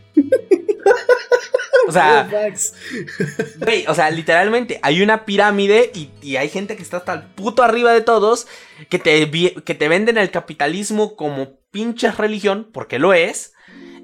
[1.90, 2.28] O sea.
[3.60, 7.22] Güey, o sea, literalmente hay una pirámide y, y hay gente que está hasta el
[7.22, 8.46] puto arriba de todos
[8.88, 13.52] que te, que te venden el capitalismo como pinche religión, porque lo es.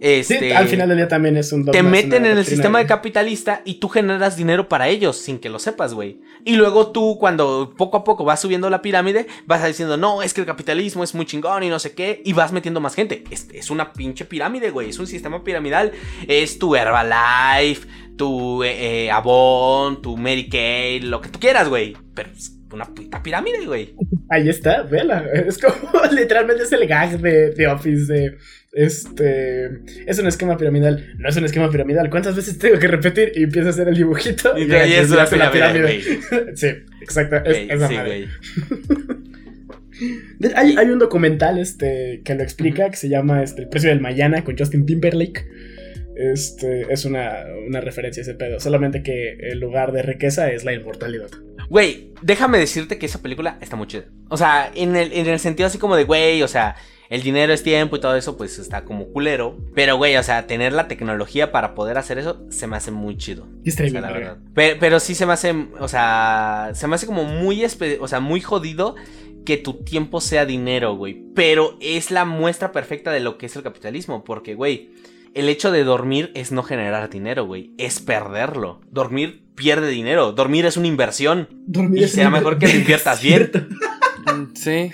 [0.00, 2.78] Sí, Este, al final del día también es un dogma, te meten en el sistema
[2.78, 6.20] de capitalista y tú generas dinero para ellos sin que lo sepas, güey.
[6.44, 10.34] Y luego tú, cuando poco a poco vas subiendo la pirámide, vas diciendo, no, es
[10.34, 13.24] que el capitalismo es muy chingón y no sé qué, y vas metiendo más gente.
[13.30, 14.90] Es, es una pinche pirámide, güey.
[14.90, 15.92] Es un sistema piramidal.
[16.28, 17.86] Es tu Herbalife,
[18.16, 21.96] tu eh, eh, Avon, tu Medicaid, lo que tú quieras, güey.
[22.14, 23.94] Pero es una puta pirámide, güey.
[24.28, 25.24] Ahí está, vela.
[25.46, 25.76] Es como,
[26.12, 28.36] literalmente es el gag de, de Office de,
[28.72, 29.70] este,
[30.06, 31.14] es un esquema piramidal.
[31.18, 32.10] No es un esquema piramidal.
[32.10, 33.32] ¿Cuántas veces tengo que repetir?
[33.34, 34.56] Y empieza a hacer el dibujito.
[34.58, 36.00] Y ya- ahí es una la pirámide,
[36.54, 36.66] sí,
[37.00, 37.36] exacto.
[37.36, 38.28] Es, esa sí, madre.
[40.54, 44.00] Hay, hay un documental este, que lo explica que se llama este, El precio del
[44.00, 45.46] mañana con Justin Timberlake.
[46.16, 48.58] Este, es una, una referencia a ese pedo.
[48.58, 51.28] Solamente que el lugar de riqueza es la inmortalidad.
[51.68, 54.04] Güey, déjame decirte que esa película está muy chida.
[54.28, 56.76] O sea, en el, en el sentido así como de, güey, o sea,
[57.08, 59.58] el dinero es tiempo y todo eso, pues está como culero.
[59.74, 63.16] Pero, güey, o sea, tener la tecnología para poder hacer eso se me hace muy
[63.16, 63.46] chido.
[63.66, 64.38] O sea, la verdad.
[64.54, 67.64] Pero, pero sí se me hace, o sea, se me hace como muy,
[68.00, 68.94] o sea, muy jodido
[69.44, 71.24] que tu tiempo sea dinero, güey.
[71.34, 74.90] Pero es la muestra perfecta de lo que es el capitalismo, porque, güey,
[75.36, 78.80] el hecho de dormir es no generar dinero, güey, es perderlo.
[78.90, 81.48] Dormir pierde dinero, dormir es una inversión.
[81.66, 83.50] Dormir Y es será mejor que lo inviertas bien.
[84.26, 84.90] Mm, Sí.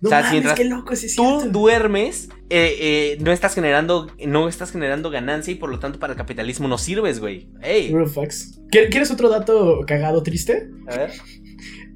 [0.00, 1.58] No O sea, mames, mientras qué loco, sí es Tú cierto.
[1.58, 6.12] duermes, eh, eh, no estás generando, no estás generando ganancia y por lo tanto para
[6.12, 7.48] el capitalismo no sirves, güey.
[7.62, 8.60] Ey, Puro facts.
[8.70, 10.68] ¿Quieres quieres otro dato cagado triste?
[10.88, 11.12] a ver.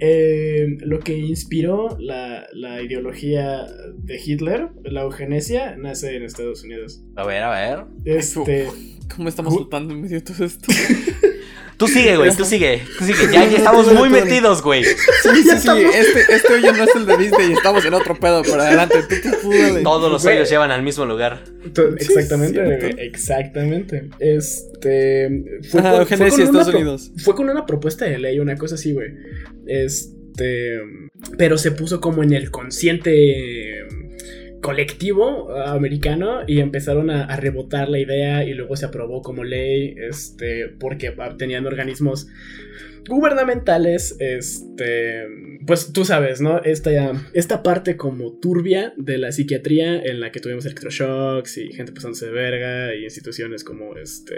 [0.00, 7.02] Eh, lo que inspiró la, la ideología de Hitler, la eugenesia, nace en Estados Unidos.
[7.16, 7.84] A ver, a ver.
[8.04, 8.68] Este,
[9.14, 10.72] ¿Cómo estamos saltando en medio de todo esto?
[11.78, 13.32] Tú sigue, güey, tú sigue, tú sigue.
[13.32, 14.82] Ya, ya estamos muy metidos, güey.
[14.84, 14.94] Sí,
[15.44, 15.68] sí, sí.
[15.94, 18.42] Este, este hoyo no es el de Disney y estamos en otro pedo.
[18.42, 19.82] Pero adelante, tú, tú, tú, dale.
[19.82, 21.44] Todos los hoyos llevan al mismo lugar.
[21.72, 24.08] To- Exactamente, exactamente.
[24.18, 25.28] Este.
[25.70, 27.12] Fue Ajá, con, Eugenesia, fue con Estados pro- Unidos.
[27.22, 29.10] fue con una propuesta de ley, una cosa así, güey.
[29.66, 30.80] Este.
[31.36, 33.12] Pero se puso como en el consciente
[34.60, 39.94] colectivo americano y empezaron a, a rebotar la idea y luego se aprobó como ley,
[39.98, 42.28] este, porque ah, tenían organismos
[43.08, 45.26] gubernamentales, este,
[45.66, 46.62] pues tú sabes, ¿no?
[46.62, 51.92] Esta, esta parte como turbia de la psiquiatría en la que tuvimos electroshocks y gente
[51.92, 54.34] pasándose de verga y instituciones como este,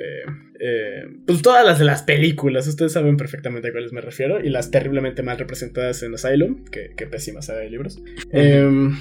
[0.60, 4.48] eh, pues todas las de las películas, ustedes saben perfectamente a cuáles me refiero y
[4.50, 8.00] las terriblemente mal representadas en Asylum, que, que pésima saga de libros.
[8.32, 8.96] Em,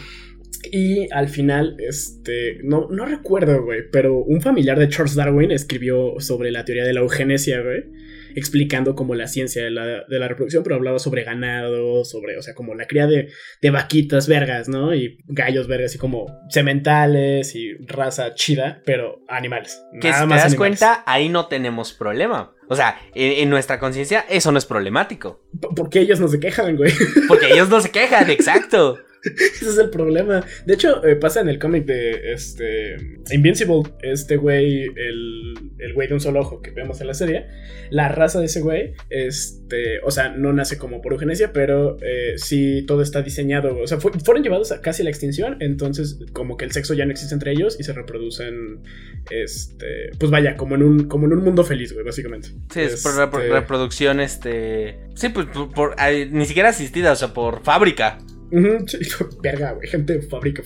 [0.71, 6.15] y al final, este, no, no recuerdo, güey, pero un familiar de Charles Darwin escribió
[6.19, 7.85] sobre la teoría de la eugenesia, güey,
[8.35, 12.41] explicando como la ciencia de la, de la reproducción, pero hablaba sobre ganado, sobre, o
[12.41, 13.29] sea, como la cría de,
[13.61, 14.93] de vaquitas vergas, ¿no?
[14.93, 19.81] Y gallos vergas, y como sementales y raza chida, pero animales.
[20.01, 20.79] Que nada si te más das animales.
[20.79, 22.53] cuenta, ahí no tenemos problema.
[22.67, 25.41] O sea, en, nuestra conciencia eso no es problemático.
[25.75, 26.93] Porque ellos no se quejan, güey.
[27.27, 28.99] Porque ellos no se quejan, exacto.
[29.61, 30.43] Ese es el problema.
[30.65, 32.95] De hecho, eh, pasa en el cómic de este
[33.31, 33.83] Invincible.
[34.01, 37.47] Este güey, el, el güey de un solo ojo que vemos en la serie.
[37.89, 42.33] La raza de ese güey, este, o sea, no nace como por eugenesia, pero eh,
[42.37, 43.77] sí todo está diseñado.
[43.77, 45.57] O sea, fu- fueron llevados a casi la extinción.
[45.59, 48.81] Entonces, como que el sexo ya no existe entre ellos y se reproducen,
[49.29, 52.49] este, pues vaya, como en un, como en un mundo feliz, güey, básicamente.
[52.73, 54.99] Sí, es por Este, reproducción, este...
[55.15, 55.95] Sí, pues por,
[56.31, 58.17] ni siquiera asistida, o sea, por fábrica.
[58.87, 58.97] Sí,
[59.41, 60.63] verga, güey, gente fabrica,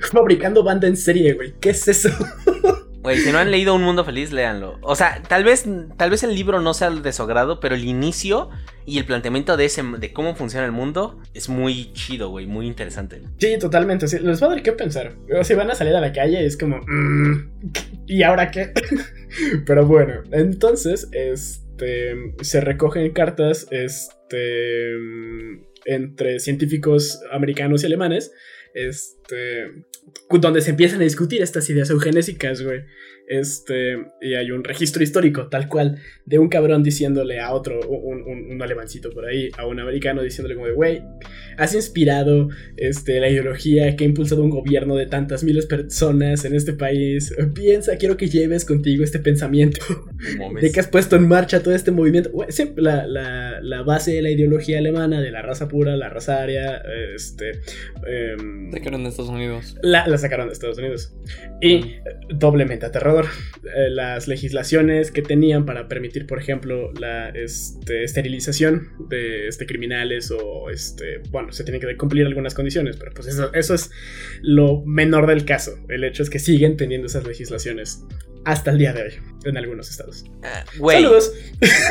[0.00, 1.54] fabricando banda en serie, güey.
[1.60, 2.10] ¿Qué es eso?
[3.02, 4.78] Güey, si no han leído Un Mundo Feliz, léanlo.
[4.80, 5.64] O sea, tal vez,
[5.96, 8.48] tal vez el libro no sea de su agrado, pero el inicio
[8.86, 12.68] y el planteamiento de ese, de cómo funciona el mundo es muy chido, güey, muy
[12.68, 13.22] interesante.
[13.38, 14.06] Sí, totalmente.
[14.06, 15.16] sí, les va a dar qué pensar.
[15.36, 16.78] O si van a salir a la calle, es como.
[16.86, 17.50] mm,
[18.06, 18.72] ¿Y ahora qué?
[19.66, 22.34] Pero bueno, entonces, este.
[22.42, 24.94] Se recogen cartas, este.
[25.84, 28.32] Entre científicos americanos y alemanes.
[28.74, 29.84] Este.
[30.30, 32.82] Donde se empiezan a discutir estas ideas eugenésicas, güey.
[33.28, 33.96] Este.
[34.20, 38.50] Y hay un registro histórico, tal cual, de un cabrón diciéndole a otro, un, un,
[38.52, 41.02] un alemancito por ahí, a un americano, diciéndole como de, güey,
[41.56, 46.44] has inspirado este, la ideología que ha impulsado un gobierno de tantas miles de personas
[46.44, 47.34] en este país.
[47.54, 49.80] Piensa, quiero que lleves contigo este pensamiento
[50.60, 52.30] de que has puesto en marcha todo este movimiento.
[52.32, 56.08] Güey, sí, la, la- la base de la ideología alemana, de la raza pura, la
[56.08, 56.82] raza aria,
[57.14, 57.52] este...
[58.06, 59.76] em, quedaron en Estados Unidos.
[59.82, 61.14] la, la sacaron de Estados Unidos.
[61.60, 62.38] Y Mm.
[62.38, 63.21] doblemente aterrador.
[63.22, 70.30] Eh, las legislaciones que tenían para permitir, por ejemplo, la este, esterilización de este, criminales
[70.30, 73.90] o, este, bueno, se tienen que cumplir algunas condiciones, pero pues eso, eso es
[74.42, 75.78] lo menor del caso.
[75.88, 78.04] El hecho es que siguen teniendo esas legislaciones
[78.44, 79.12] hasta el día de hoy
[79.44, 80.24] en algunos estados.
[80.78, 81.02] Güey.
[81.02, 81.32] Saludos.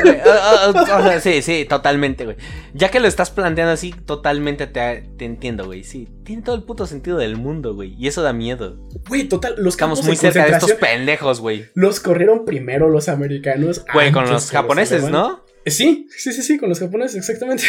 [0.02, 2.36] Güey, ah, ah, ah, o sea, sí, sí, totalmente, güey.
[2.74, 5.84] Ya que lo estás planteando así, totalmente te, te entiendo, güey.
[5.84, 7.94] Sí, tiene todo el puto sentido del mundo, güey.
[7.98, 8.78] Y eso da miedo.
[9.08, 11.66] Güey, total, los Estamos muy de cerca de estos pendejos, güey.
[11.74, 13.84] Los corrieron primero los americanos.
[13.92, 15.10] Güey, con los japoneses.
[15.10, 15.44] ¿no?
[15.66, 17.64] Sí, sí, sí, sí, con los japoneses, exactamente.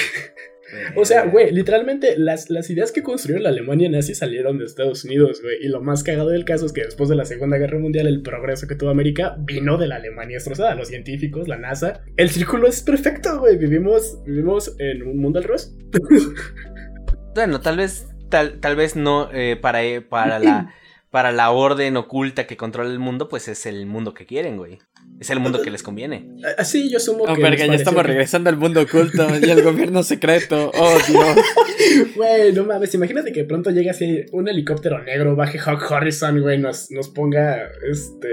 [0.96, 5.04] O sea, güey, literalmente las, las ideas que construyó la Alemania nazi salieron de Estados
[5.06, 5.58] Unidos, güey.
[5.62, 8.22] Y lo más cagado del caso es que después de la Segunda Guerra Mundial, el
[8.22, 10.76] progreso que tuvo América vino de la Alemania destrozada.
[10.76, 12.04] Los científicos, la NASA.
[12.18, 13.58] El círculo es perfecto, güey.
[13.58, 15.76] Vivimos, vivimos en un mundo al revés.
[17.36, 20.72] Bueno, tal vez, tal, tal vez no eh, para, eh, para la
[21.14, 24.80] para la orden oculta que controla el mundo, pues es el mundo que quieren, güey.
[25.20, 26.28] Es el mundo que les conviene.
[26.58, 27.42] Así yo asumo Oh, que.
[27.44, 30.72] verga, ya estamos que- regresando al mundo oculto y al gobierno secreto.
[30.80, 31.38] Oh, Dios.
[32.16, 36.42] Güey, no mames, imagínate que de pronto llega así un helicóptero negro, baje Hawk Harrison,
[36.42, 38.28] güey, nos, nos ponga este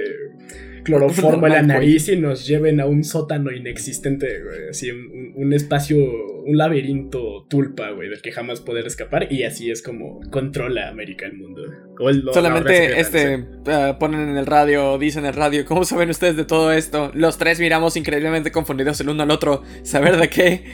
[0.85, 5.97] cloroformo en la nariz y nos lleven a un sótano inexistente, güey, así un, espacio,
[6.45, 11.26] un laberinto tulpa, güey, del que jamás poder escapar y así es como controla América
[11.26, 11.62] el mundo.
[12.33, 16.45] Solamente este ah, ponen en el radio, dicen en el radio, ¿cómo saben ustedes de
[16.45, 17.11] todo esto?
[17.14, 19.62] Los tres miramos increíblemente confundidos el uno al otro.
[19.83, 20.64] ¿Saber de qué?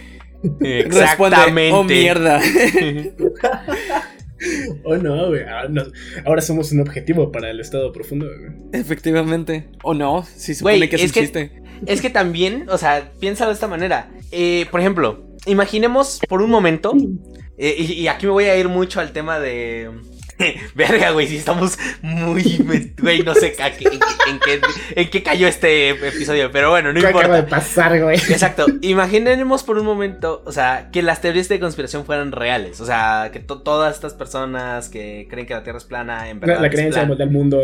[0.60, 1.72] Responde, Exactamente.
[1.72, 2.40] oh mierda.
[4.84, 5.92] Oh no, güey, ahora, nos-
[6.24, 8.52] ahora somos un objetivo para el estado profundo, güey.
[8.80, 9.68] Efectivamente.
[9.82, 11.62] O no, si supone Güey, que es, es un que- chiste.
[11.86, 14.10] Es que también, o sea, piénsalo de esta manera.
[14.32, 16.94] Eh, por ejemplo, imaginemos por un momento,
[17.58, 19.90] eh, y, y aquí me voy a ir mucho al tema de,
[20.74, 22.42] Verga, güey, si estamos muy.
[23.00, 24.60] Güey, no sé a qué- en, qué, en qué-
[25.00, 27.56] en qué cayó este episodio, pero bueno, no ¿Qué acaba de importa.
[27.56, 28.16] pasar, güey?
[28.16, 32.86] Exacto, imaginemos por un momento, o sea, que las teorías de conspiración fueran reales, o
[32.86, 36.56] sea, que to- todas estas personas que creen que la Tierra es plana, en verdad
[36.56, 37.14] La, la es creencia plana.
[37.16, 37.60] del mundo.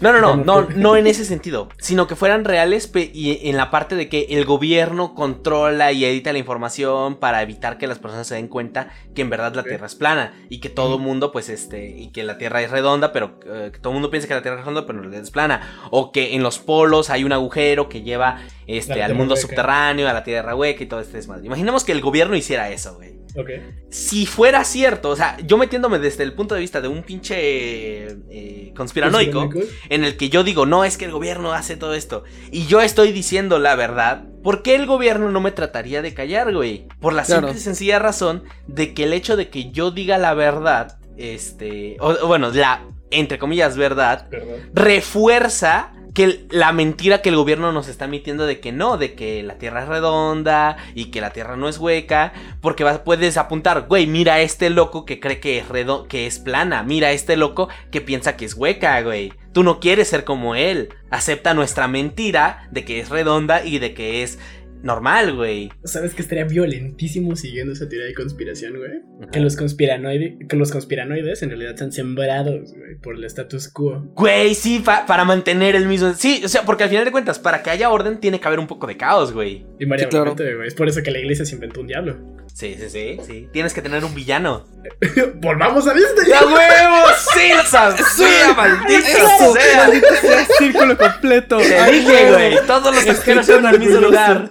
[0.00, 3.70] No, no, no, no, no en ese sentido, sino que fueran reales y en la
[3.70, 8.26] parte de que el gobierno controla y edita la información para evitar que las personas
[8.26, 9.66] se den cuenta que en verdad la.
[9.66, 13.12] Tierra es plana y que todo mundo, pues, este, y que la Tierra es redonda,
[13.12, 15.22] pero eh, que todo el mundo piensa que la Tierra es redonda, pero en realidad
[15.24, 19.34] es plana, o que en los polos hay un agujero que lleva, este, al mundo
[19.34, 19.46] hueca.
[19.46, 21.46] subterráneo, a la Tierra hueca y todo este desmadre.
[21.46, 23.50] Imaginemos que el gobierno hiciera eso, güey Ok.
[23.90, 28.06] si fuera cierto, o sea, yo metiéndome desde el punto de vista de un pinche
[28.30, 29.50] eh, conspiranoico,
[29.90, 32.80] en el que yo digo, no, es que el gobierno hace todo esto, y yo
[32.80, 36.86] estoy diciendo la verdad, ¿por qué el gobierno no me trataría de callar, güey?
[37.00, 37.48] Por la Claro.
[37.48, 41.96] simple y sencilla razón de que el hecho de que yo diga la verdad, este,
[42.00, 44.28] o, bueno, la, entre comillas, verdad,
[44.74, 49.42] refuerza que la mentira que el gobierno nos está emitiendo de que no, de que
[49.42, 53.86] la Tierra es redonda y que la Tierra no es hueca, porque vas- puedes apuntar,
[53.86, 57.12] güey, mira a este loco que cree que es redo que es plana, mira a
[57.12, 59.34] este loco que piensa que es hueca, güey.
[59.52, 60.88] Tú no quieres ser como él.
[61.10, 64.38] Acepta nuestra mentira de que es redonda y de que es
[64.86, 65.70] normal, güey.
[65.84, 69.30] ¿Sabes que estaría violentísimo siguiendo esa teoría de conspiración, güey?
[69.30, 74.06] Que los, conspiranoides, que los conspiranoides en realidad están sembrados, güey, por el status quo.
[74.14, 76.14] Güey, sí, pa- para mantener el mismo...
[76.14, 78.58] Sí, o sea, porque al final de cuentas, para que haya orden tiene que haber
[78.60, 79.66] un poco de caos, güey.
[79.78, 80.68] Invariablemente, güey.
[80.68, 82.16] Es por eso que la iglesia se inventó un diablo.
[82.54, 83.48] Sí, sí, sí, sí.
[83.52, 84.64] Tienes que tener un villano.
[85.36, 86.32] ¡Volvamos a Disney!
[86.32, 87.06] ¡A huevo!
[87.34, 89.76] ¡Sí lo sabía, maldito Eso, sea!
[89.86, 91.58] maldito sea, círculo completo.
[91.58, 92.56] Te dije, güey.
[92.66, 94.50] Todos los extranjeros son al mismo lugar.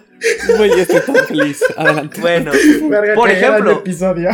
[0.58, 1.62] Güey, estoy tan feliz.
[1.78, 2.20] Adelante.
[2.22, 2.52] Bueno,
[2.90, 3.72] Verga, Por ejemplo.
[3.74, 4.30] episodio.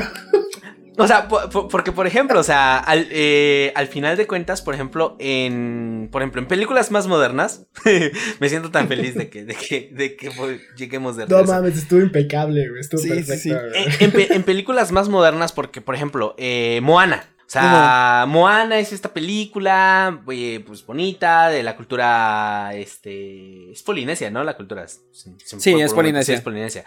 [0.98, 4.62] o sea, po- po- porque por ejemplo, o sea, al, eh, al final de cuentas,
[4.62, 7.66] por ejemplo, en, por ejemplo, en películas más modernas,
[8.40, 11.54] me siento tan feliz de que, de que, de que pues, lleguemos de No regreso.
[11.54, 12.82] mames, estuvo impecable, güey.
[12.82, 13.42] Estuvo Sí, perfecto.
[13.42, 13.50] sí.
[13.50, 13.84] güey.
[13.84, 17.26] En, en pe- en películas más modernas, porque, por ejemplo, eh, Moana.
[17.60, 24.32] O sea, Moana es esta película, eh, pues bonita, de la cultura, este, es polinesia,
[24.32, 24.44] ¿no?
[24.46, 24.88] La cultura.
[24.88, 26.34] se- Sí, es polinesia.
[26.36, 26.86] Sí, es polinesia.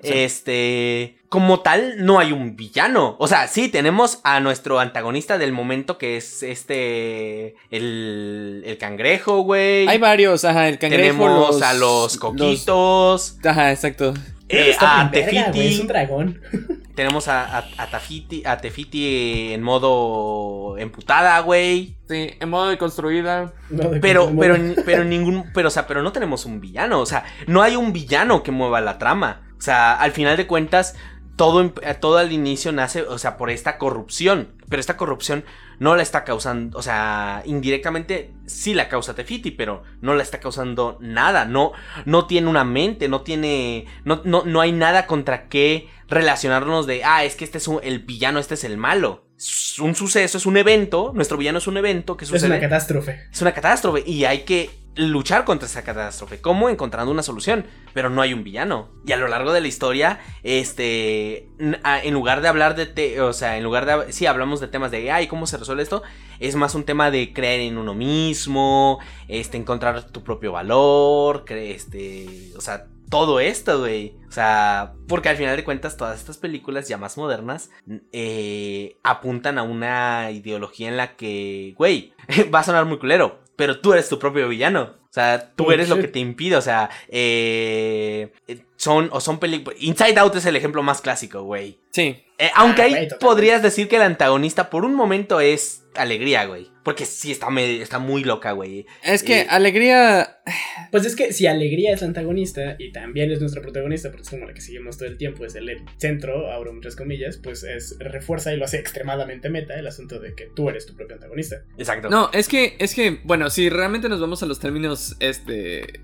[0.00, 3.16] Este, como tal, no hay un villano.
[3.18, 9.40] O sea, sí, tenemos a nuestro antagonista del momento que es este, el, el cangrejo,
[9.42, 9.86] güey.
[9.88, 11.02] Hay varios, ajá, el cangrejo.
[11.18, 13.36] Tenemos los- a los coquitos.
[13.44, 14.14] Ajá, exacto.
[14.48, 15.80] Eh, a verga, güey, Es Tefiti.
[15.82, 16.40] un dragón.
[16.94, 21.96] Tenemos a, a, a Tafiti, a Tefiti en modo emputada, güey.
[22.08, 23.52] Sí, en modo de construida.
[23.70, 26.98] No, de Pero, pero, pero ningún, pero, o sea, pero no tenemos un villano.
[27.00, 29.42] O sea, no hay un villano que mueva la trama.
[29.58, 30.96] O sea, al final de cuentas,
[31.36, 34.48] todo, em- todo al inicio nace, o sea, por esta corrupción.
[34.68, 35.44] Pero esta corrupción
[35.78, 40.40] no la está causando, o sea, indirectamente sí la causa Tefiti, pero no la está
[40.40, 41.44] causando nada.
[41.44, 41.72] No,
[42.04, 47.04] no tiene una mente, no tiene, no, no, no hay nada contra qué relacionarnos de,
[47.04, 49.24] ah, es que este es un- el villano, este es el malo.
[49.36, 52.48] Es un suceso, es un evento, nuestro villano es un evento que Es sucede.
[52.50, 53.28] una catástrofe.
[53.30, 56.40] Es una catástrofe y hay que luchar contra esa catástrofe.
[56.40, 56.68] ¿Cómo?
[56.68, 57.64] Encontrando una solución.
[57.94, 58.90] Pero no hay un villano.
[59.06, 63.32] Y a lo largo de la historia, este, en lugar de hablar de, te- o
[63.32, 66.02] sea, en lugar de, sí, hablamos de temas de, ay, ¿cómo se resuelve esto?
[66.40, 72.52] Es más un tema de creer en uno mismo, este, encontrar tu propio valor, este,
[72.56, 74.14] o sea, todo esto, güey.
[74.28, 77.70] O sea, porque al final de cuentas todas estas películas ya más modernas
[78.12, 82.12] eh, apuntan a una ideología en la que, güey,
[82.54, 84.94] va a sonar muy culero, pero tú eres tu propio villano.
[85.10, 88.30] O sea, tú eres lo que te impide, o sea, eh,
[88.76, 89.76] son, o son películas...
[89.82, 91.80] Inside Out es el ejemplo más clásico, güey.
[91.90, 92.24] Sí.
[92.38, 96.70] Eh, aunque Ah, ahí podrías decir que el antagonista por un momento es alegría, güey.
[96.84, 98.86] Porque sí está, me- está muy loca, güey.
[99.02, 100.36] Es que Eh, alegría.
[100.90, 104.30] Pues es que si Alegría es la antagonista y también es nuestra protagonista, porque es
[104.30, 105.68] como la que seguimos todo el tiempo, es el
[105.98, 110.34] centro, abro muchas comillas, pues es refuerza y lo hace extremadamente meta el asunto de
[110.34, 111.56] que tú eres tu propio antagonista.
[111.76, 112.08] Exacto.
[112.08, 116.00] No, es que, es que, bueno, si realmente nos vamos a los términos, este,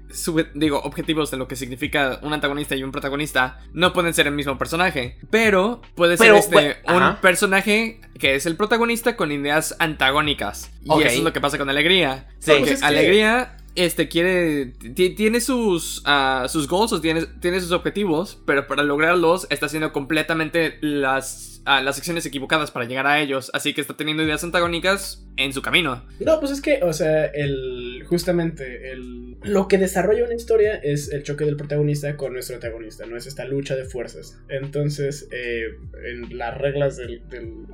[0.54, 4.34] digo, objetivos de lo que significa un antagonista y un protagonista, no pueden ser el
[4.34, 9.32] mismo personaje, pero puede ser Pero, este, bueno, un personaje que es el protagonista con
[9.32, 10.70] ideas antagónicas.
[10.84, 12.26] Y eso es lo que pasa con Alegría.
[12.38, 12.50] Sí.
[12.50, 17.26] Porque Pues es que- Alegría, este, quiere, ti- tiene sus, ah, sus goals, o tiene,
[17.40, 23.06] tiene sus objetivos, pero para lograrlos está haciendo completamente las las acciones equivocadas para llegar
[23.06, 26.04] a ellos, así que está teniendo ideas antagónicas en su camino.
[26.20, 31.12] No, pues es que, o sea, el justamente el lo que desarrolla una historia es
[31.12, 34.38] el choque del protagonista con nuestro antagonista, no es esta lucha de fuerzas.
[34.48, 35.66] Entonces, eh,
[36.06, 37.22] en las reglas del,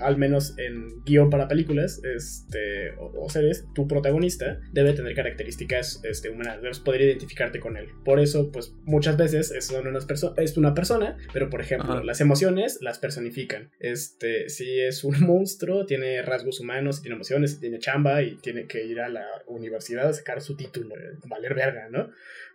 [0.01, 6.30] al menos en guion para películas, este, o, series, tu protagonista debe tener características este,
[6.30, 7.86] humanas, debes poder identificarte con él.
[8.05, 9.97] Por eso, pues muchas veces es, una,
[10.38, 13.70] es una persona, pero por ejemplo, las emociones las personifican.
[13.81, 18.85] Este, si es un monstruo, tiene rasgos humanos, tiene emociones, tiene chamba y tiene que
[18.85, 22.12] ir a la universidad a sacar su título, eh, valer verga, ¿no?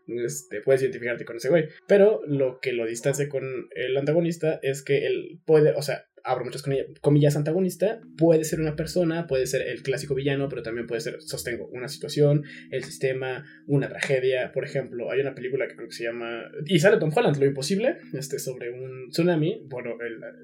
[0.08, 1.68] Este, puedes identificarte con ese güey.
[1.88, 6.44] Pero lo que lo distancia con el antagonista es que él puede, o sea, abro
[6.44, 6.64] muchas
[7.02, 11.22] comillas, antagonista, puede ser una persona, puede ser el clásico villano, pero también puede ser,
[11.22, 14.52] sostengo, una situación, el sistema, una tragedia.
[14.52, 16.44] Por ejemplo, hay una película que creo que se llama.
[16.66, 19.62] Y sale Tom Holland, Lo Imposible, este, sobre un tsunami.
[19.66, 19.92] Bueno,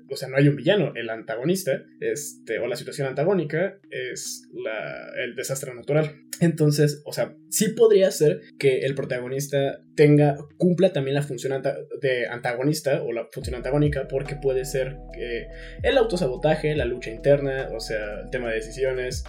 [0.09, 5.11] o sea, no hay un villano, el antagonista, este, o la situación antagónica es la,
[5.23, 6.15] el desastre natural.
[6.39, 11.61] Entonces, o sea, sí podría ser que el protagonista tenga, cumpla también la función
[12.01, 15.47] de antagonista o la función antagónica, porque puede ser que
[15.83, 19.23] el autosabotaje, la lucha interna, o sea, el tema de decisiones.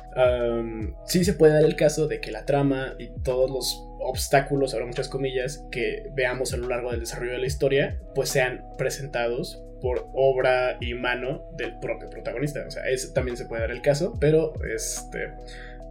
[1.06, 4.86] sí se puede dar el caso de que la trama y todos los obstáculos, ahora
[4.86, 9.62] muchas comillas, que veamos a lo largo del desarrollo de la historia, pues sean presentados
[9.80, 12.64] por obra y mano del propio protagonista.
[12.66, 15.32] O sea, eso también se puede dar el caso, pero este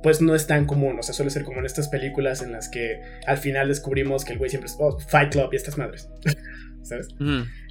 [0.04, 0.98] pues no es tan común.
[1.00, 4.34] O sea, suele ser como en estas películas en las que al final descubrimos que
[4.34, 6.10] el güey siempre es oh, Fight Club y estas madres.
[6.84, 7.08] ¿Sabes?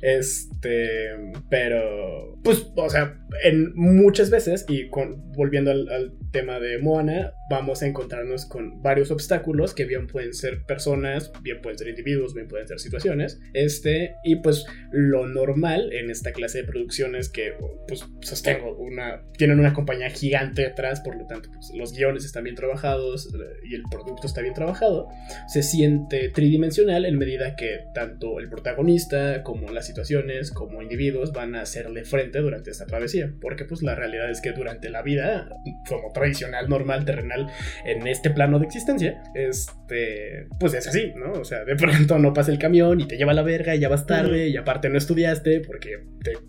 [0.03, 1.11] Este,
[1.51, 7.83] pero, pues, o sea, en muchas veces, y con, volviendo al, tema de Moana, vamos
[7.83, 12.47] a encontrarnos con varios obstáculos que bien pueden ser personas, bien pueden ser individuos, bien
[12.47, 13.41] pueden ser situaciones.
[13.53, 17.55] Este, y pues lo normal en esta clase de producciones que,
[17.89, 22.45] pues, sostengo, una, tienen una compañía gigante detrás, por lo tanto, pues, los guiones están
[22.45, 23.39] bien trabajados eh,
[23.69, 25.09] y el producto está bien trabajado,
[25.49, 28.99] se siente tridimensional en medida que tanto el protagonista
[29.44, 33.94] como las situaciones, como individuos van a hacerle frente durante esta travesía, porque pues la
[33.94, 35.48] realidad es que durante la vida,
[35.88, 37.48] como tradicional, normal, terrenal,
[37.84, 41.32] en este plano de existencia, este, pues es así, ¿no?
[41.32, 43.80] O sea, de pronto no pasa el camión y te lleva a la verga y
[43.80, 46.05] ya vas tarde y aparte no estudiaste porque,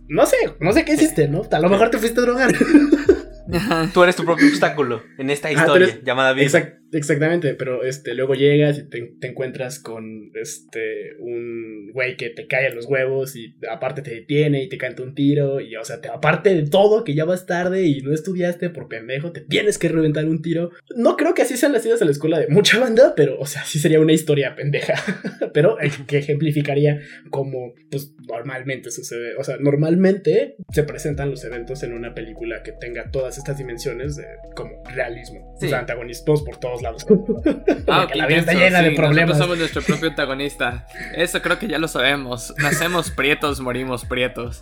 [0.08, 1.44] no sé, no sé qué hiciste, ¿no?
[1.52, 2.52] A lo mejor te fuiste a drogar.
[3.94, 6.81] Tú eres tu propio obstáculo en esta historia llamada vida.
[6.92, 12.68] Exactamente, pero este, luego llegas y te, encuentras con este, un güey que te cae
[12.68, 16.02] a los huevos y aparte te detiene y te canta un tiro y, o sea,
[16.02, 19.78] te, aparte de todo, que ya vas tarde y no estudiaste por pendejo, te tienes
[19.78, 20.72] que reventar un tiro.
[20.96, 23.46] No creo que así sean las idas a la escuela de mucha banda, pero, o
[23.46, 24.96] sea, sí sería una historia pendeja,
[25.54, 25.78] pero
[26.08, 29.36] que ejemplificaría como, pues, normalmente sucede.
[29.38, 34.16] O sea, normalmente se presentan los eventos en una película que tenga todas estas dimensiones
[34.16, 34.26] de
[34.56, 35.54] como realismo.
[35.56, 37.06] O sea, antagonistas por todos lados.
[37.88, 39.38] Ah, la vida está llena de problemas.
[39.38, 40.88] Nosotros somos nuestro propio antagonista.
[41.14, 42.54] Eso creo que ya lo sabemos.
[42.58, 44.62] Nacemos prietos, morimos prietos.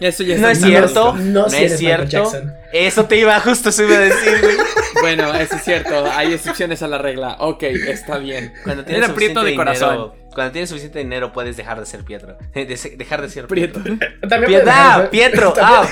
[0.00, 1.14] Eso ya no es cierto.
[1.14, 2.30] No, es cierto.
[2.72, 4.34] Eso te iba justo se iba a decir,
[5.00, 6.06] Bueno, eso es cierto.
[6.12, 7.36] Hay excepciones a la regla.
[7.40, 8.52] Ok, está bien.
[8.62, 10.12] Cuando tienes Era prieto de corazón.
[10.34, 12.36] Cuando tienes suficiente dinero puedes dejar de ser Pietro.
[12.54, 13.80] dejar de ser Prieto.
[14.28, 15.54] También ah, Pietro.
[15.60, 15.88] Ah,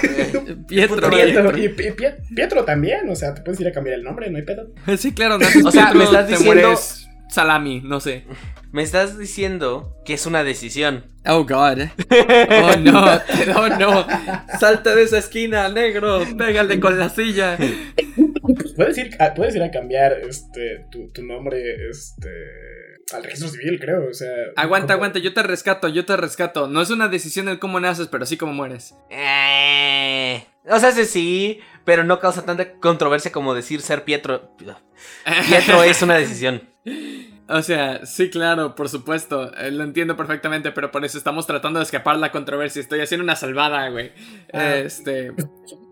[0.69, 1.11] Pietro.
[1.11, 1.59] Pietro.
[1.59, 3.09] Y, Pietro también.
[3.09, 4.71] O sea, te puedes ir a cambiar el nombre, no hay pedo.
[4.97, 5.37] Sí, claro.
[5.37, 6.75] o sea, me estás diciendo.
[7.29, 8.25] Salami, no sé.
[8.73, 11.07] Me estás diciendo que es una decisión.
[11.27, 11.89] Oh, God.
[12.11, 13.05] Oh, no.
[13.57, 14.07] Oh, no.
[14.59, 16.21] Salta de esa esquina, negro.
[16.37, 17.57] Pégale con la silla.
[18.77, 22.29] Puedes ir, a, puedes ir a cambiar este, tu, tu nombre este,
[23.15, 24.09] al registro civil, creo.
[24.09, 24.29] O sea.
[24.57, 26.69] Aguanta, aguanta, yo te rescato, yo te rescato.
[26.69, 28.95] No es una decisión el cómo naces, pero sí cómo mueres.
[29.11, 34.53] Eh, o sea, sí, pero no causa tanta controversia como decir ser Pietro.
[35.49, 36.63] Pietro es una decisión.
[37.49, 39.55] O sea, sí, claro, por supuesto.
[39.57, 42.81] Eh, lo entiendo perfectamente, pero por eso estamos tratando de escapar la controversia.
[42.81, 44.13] Estoy haciendo una salvada, güey.
[44.53, 44.77] Ah.
[44.77, 45.33] Este.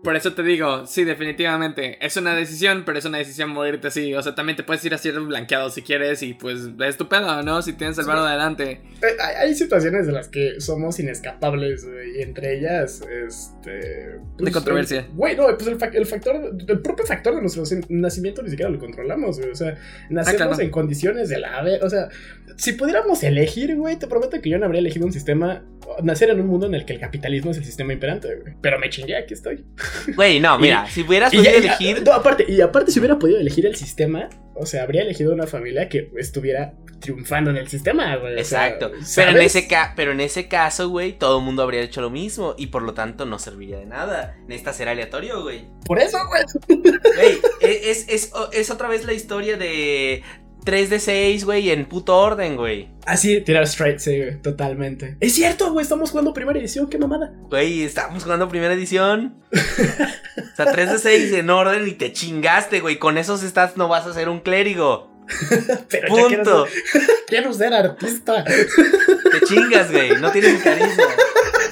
[0.03, 2.03] Por eso te digo, sí, definitivamente.
[2.03, 4.13] Es una decisión, pero es una decisión morirte así.
[4.15, 7.43] O sea, también te puedes ir así blanqueado si quieres y pues es tu pedo,
[7.43, 7.61] ¿no?
[7.61, 8.81] Si tienes el varo adelante.
[9.01, 11.85] Eh, hay, situaciones de las que somos inescapables,
[12.15, 14.19] y entre ellas, este.
[14.37, 15.07] Pues, de controversia.
[15.13, 19.37] Güey, no, pues el, factor, el propio factor de nuestro nacimiento ni siquiera lo controlamos,
[19.37, 19.51] güey.
[19.51, 19.77] O sea,
[20.09, 21.63] nacemos ah, en condiciones de la.
[21.83, 22.09] O sea,
[22.57, 25.63] si pudiéramos elegir, güey, te prometo que yo no habría elegido un sistema.
[26.01, 28.53] Nacer en un mundo en el que el capitalismo es el sistema imperante, güey.
[28.61, 29.65] Pero me chingué, aquí estoy.
[30.15, 32.03] Güey, no, mira, si hubieras podido elegir.
[32.13, 35.89] aparte, y aparte, si hubiera podido elegir el sistema, o sea, habría elegido una familia
[35.89, 38.39] que estuviera triunfando en el sistema, güey.
[38.39, 38.91] o sea, Exacto.
[39.15, 42.11] pero, en ese ca- pero en ese caso, güey, todo el mundo habría hecho lo
[42.11, 44.35] mismo y por lo tanto no serviría de nada.
[44.47, 45.65] Necesita ser aleatorio, güey.
[45.85, 46.81] Por eso, güey.
[47.15, 50.21] Güey, e, es, es, es otra vez la historia de
[50.63, 52.89] 3 de 6, güey, en puto orden, güey.
[53.05, 55.17] Así, tirar straight, sí, güey, totalmente.
[55.19, 57.33] Es cierto, güey, estamos jugando primera edición, qué mamada.
[57.49, 59.35] Güey, estamos jugando primera edición.
[59.51, 62.97] O sea, 3 de 6 en orden y te chingaste, güey.
[62.99, 65.09] Con esos stats no vas a ser un clérigo.
[65.89, 66.67] Pero ya quiero Punto.
[66.67, 68.43] ser, quiero ser artista.
[68.43, 70.11] Te chingas, güey.
[70.19, 71.03] No tienes carisma.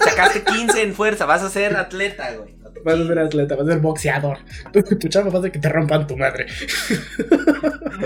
[0.03, 1.25] Sacaste 15 en fuerza.
[1.25, 2.55] Vas a ser atleta, güey.
[2.83, 4.37] Vas a ser atleta, vas a ser boxeador.
[4.71, 6.45] Tu, tu chamba va a ser que te rompan tu madre.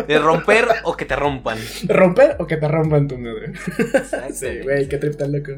[0.07, 1.57] De romper o que te rompan.
[1.88, 3.53] ¿Romper o que te rompan tu madre?
[4.34, 5.51] Sí, güey, qué trip tan loco.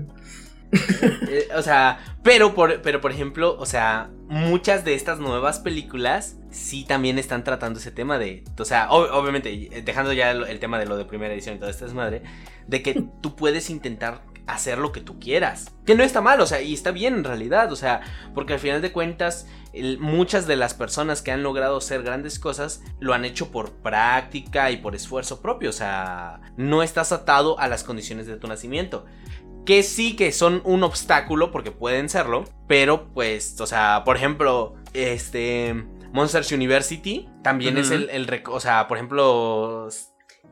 [1.30, 6.36] Eh, o sea, pero por, pero por ejemplo, o sea, muchas de estas nuevas películas
[6.51, 10.43] sí también están tratando ese tema de, o sea, ob- obviamente, eh, dejando ya el,
[10.43, 12.24] el tema de lo de primera edición y toda esta desmadre,
[12.68, 15.71] de que tú puedes intentar hacer lo que tú quieras.
[15.85, 18.01] Que no está mal, o sea, y está bien en realidad, o sea,
[18.33, 22.37] porque al final de cuentas, el- muchas de las personas que han logrado hacer grandes
[22.39, 27.59] cosas lo han hecho por práctica y por esfuerzo propio, o sea, no estás atado
[27.59, 29.05] a las condiciones de tu nacimiento
[29.65, 34.75] que sí que son un obstáculo porque pueden serlo, pero pues, o sea, por ejemplo,
[34.93, 35.73] este
[36.13, 39.89] Monsters University también es el, el rec- o sea, por ejemplo,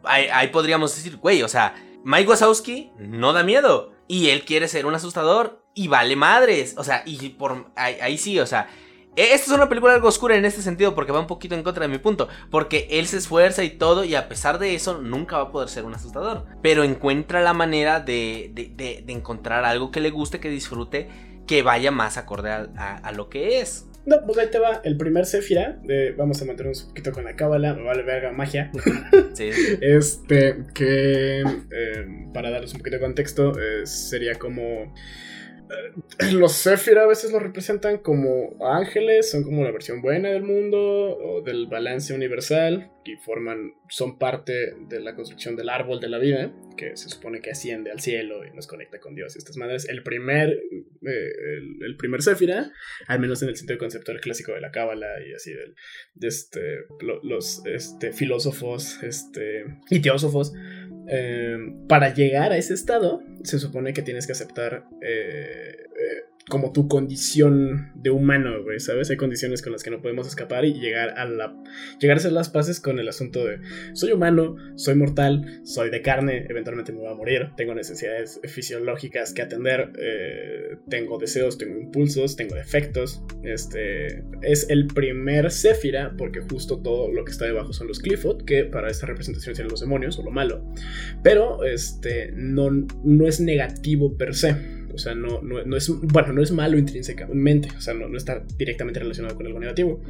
[0.04, 4.68] ahí, ahí podríamos decir, güey, o sea, Mike Wazowski no da miedo y él quiere
[4.68, 8.68] ser un asustador y vale madres, o sea, y por ahí, sí, o sea,
[9.16, 11.64] e- esta es una película algo oscura en este sentido porque va un poquito en
[11.64, 12.28] contra de mi punto.
[12.52, 15.70] Porque él se esfuerza y todo y a pesar de eso nunca va a poder
[15.70, 16.46] ser un asustador.
[16.62, 21.10] Pero encuentra la manera de, de- de- encontrar algo que le guste, que disfrute,
[21.48, 23.88] que vaya más acorde a lo que es.
[24.06, 25.80] No, pues ahí te va el primer Sephira.
[25.84, 27.74] de- vamos a mantenernos un poquito con la cábala.
[27.74, 28.72] Me vale verga magia.
[29.34, 29.50] Sí.
[29.82, 34.94] Este, que eh, para darles un poquito de contexto, eh, sería como.
[36.34, 40.78] Los Sephira a veces lo representan como ángeles, son como la versión buena del mundo
[40.80, 46.20] o del balance universal y forman, son parte de la construcción del árbol de la
[46.20, 49.58] vida, que se supone que asciende al cielo y nos conecta con Dios y estas
[49.58, 49.88] madres.
[49.90, 51.32] El primer, eh,
[51.86, 52.72] el, primer Sephira,
[53.08, 55.76] al menos en el sentido conceptual clásico de la cábala y así del,
[56.16, 56.62] de este,
[57.02, 60.54] lo- los este, filósofos este, y teósofos,
[61.08, 66.74] eh, para llegar a ese estado, se supone que tienes que aceptar eh, eh, como
[66.74, 69.10] tu condición de humano, güey, ¿sabes?
[69.10, 71.26] Hay condiciones con las que no podemos escapar y llegar a
[72.00, 73.60] llegar a hacer las paces con el asunto de
[73.94, 79.34] soy humano, soy mortal, soy de carne, eventualmente me voy a morir, tengo necesidades fisiológicas
[79.34, 86.42] que atender, eh, tengo deseos, tengo impulsos, tengo defectos, este es el primer Séfira porque
[86.42, 89.80] justo todo lo que está debajo son los Clifford, que para esta representación serían los
[89.80, 90.66] demonios o lo malo,
[91.24, 94.83] pero este no, no es negativo per se.
[94.94, 98.18] O sea, no, no, no es, bueno, no es malo intrínsecamente, o sea, no, no
[98.18, 100.02] está directamente relacionado con algo negativo,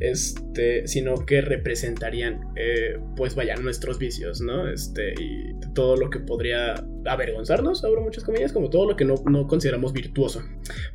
[0.00, 4.68] este, sino que representarían, eh, pues vaya, nuestros vicios, ¿no?
[4.68, 6.74] Este, y todo lo que podría
[7.06, 10.42] avergonzarnos, abro muchas comillas, como todo lo que no, no consideramos virtuoso.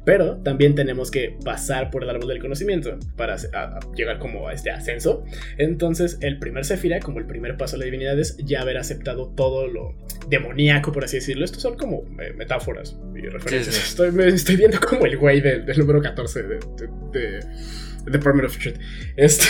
[0.04, 4.48] Pero también tenemos que pasar por el árbol del conocimiento para a- a llegar como
[4.48, 5.24] a este ascenso.
[5.58, 9.28] Entonces, el primer Sefira, como el primer paso a la divinidad, es ya haber aceptado
[9.36, 9.94] todo lo
[10.30, 11.46] demoníaco, por así decirlo.
[11.46, 13.76] Estos son como eh, metáforas y referencias.
[13.76, 13.88] Sí, sí.
[13.90, 17.40] Estoy, me estoy viendo como el güey del, del número 14 de, de, de
[18.06, 18.76] Department of Truth.
[19.16, 19.46] Este,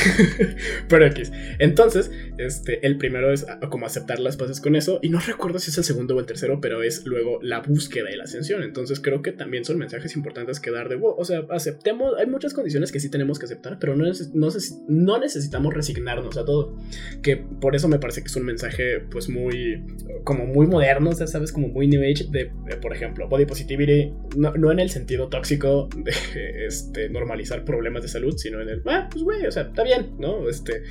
[0.89, 1.31] pero X.
[1.59, 4.99] Entonces, este, el primero es como aceptar las paces con eso.
[5.01, 8.11] Y no recuerdo si es el segundo o el tercero, pero es luego la búsqueda
[8.11, 8.63] y la ascensión.
[8.63, 12.15] Entonces, creo que también son mensajes importantes que dar de, wow, o sea, aceptemos.
[12.17, 14.49] Hay muchas condiciones que sí tenemos que aceptar, pero no, no,
[14.87, 16.77] no necesitamos resignarnos a todo.
[17.21, 19.83] Que por eso me parece que es un mensaje, pues muy,
[20.23, 22.25] como muy moderno, o sea, sabes, como muy new age.
[22.29, 27.65] De, de, por ejemplo, body positivity, no, no en el sentido tóxico de este, normalizar
[27.65, 30.47] problemas de salud, sino en el, ah, pues güey, o sea, está bien, ¿no?
[30.47, 30.83] Este,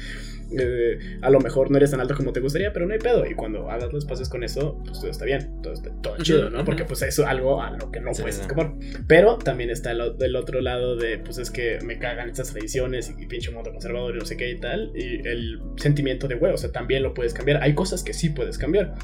[0.58, 3.24] eh, a lo mejor no eres tan alto como te gustaría, pero no hay pedo.
[3.26, 6.50] Y cuando hagas los pases con eso, pues todo está bien, todo está todo chido,
[6.50, 6.64] ¿no?
[6.64, 8.72] Porque pues eso es algo a lo que no Sí, puedes escapar.
[9.06, 13.12] Pero también está el, del otro lado de, pues es que me cagan estas tradiciones
[13.18, 14.92] y, y pinche mundo conservador y no sé qué y tal.
[14.94, 17.62] Y el sentimiento de, güey, o sea, también lo puedes cambiar.
[17.62, 18.94] Hay cosas que sí puedes cambiar.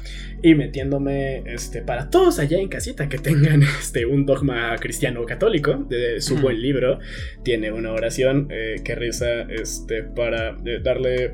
[0.41, 5.85] Y metiéndome, este, para todos allá en casita que tengan, este, un dogma cristiano católico,
[5.89, 6.43] de su Ujú.
[6.43, 6.99] buen libro,
[7.43, 11.33] tiene una oración eh, que reza, este, para eh, darle,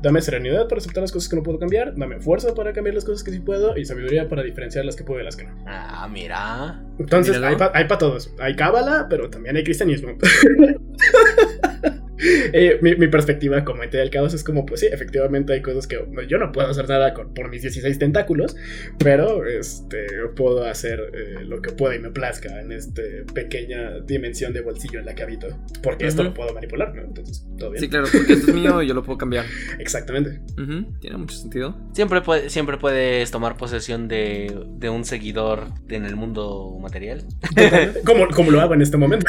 [0.00, 3.04] dame serenidad para aceptar las cosas que no puedo cambiar, dame fuerza para cambiar las
[3.04, 5.50] cosas que sí puedo y sabiduría para diferenciar las que puedo de las que no.
[5.66, 6.82] Ah, mira.
[6.98, 7.70] Entonces, Míralo.
[7.74, 8.34] hay para todos.
[8.38, 10.12] Hay cábala, pero también hay cristianismo.
[12.52, 15.86] eh, mi, mi, perspectiva como ente del caos es como, pues sí, efectivamente hay cosas
[15.86, 15.98] que
[16.28, 18.56] yo no puedo hacer nada con, por mis 16 tentáculos,
[18.98, 20.06] pero este,
[20.36, 23.02] puedo hacer eh, lo que pueda y me plazca en esta
[23.34, 25.48] pequeña dimensión de bolsillo en la que habito,
[25.82, 26.10] porque uh -huh.
[26.10, 27.02] esto lo puedo manipular, ¿no?
[27.02, 27.82] Entonces, todo bien.
[27.82, 29.44] Sí, claro, porque esto es mío y yo lo puedo cambiar.
[29.78, 30.40] Exactamente.
[30.58, 31.00] Uh -huh.
[31.00, 31.76] Tiene mucho sentido.
[31.92, 37.24] Siempre, puede, siempre puedes tomar posesión de, de un seguidor en el mundo material.
[38.06, 39.26] como, como lo hago en este momento.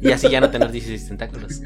[0.00, 1.62] y así ya no tener 16 tentáculos.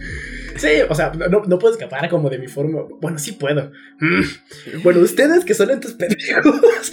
[0.56, 2.82] Sí, o sea, no, no puedo escapar como de mi forma.
[3.00, 3.72] Bueno, sí puedo.
[4.00, 4.82] Mm.
[4.82, 6.92] Bueno, ustedes que son estos pendejos.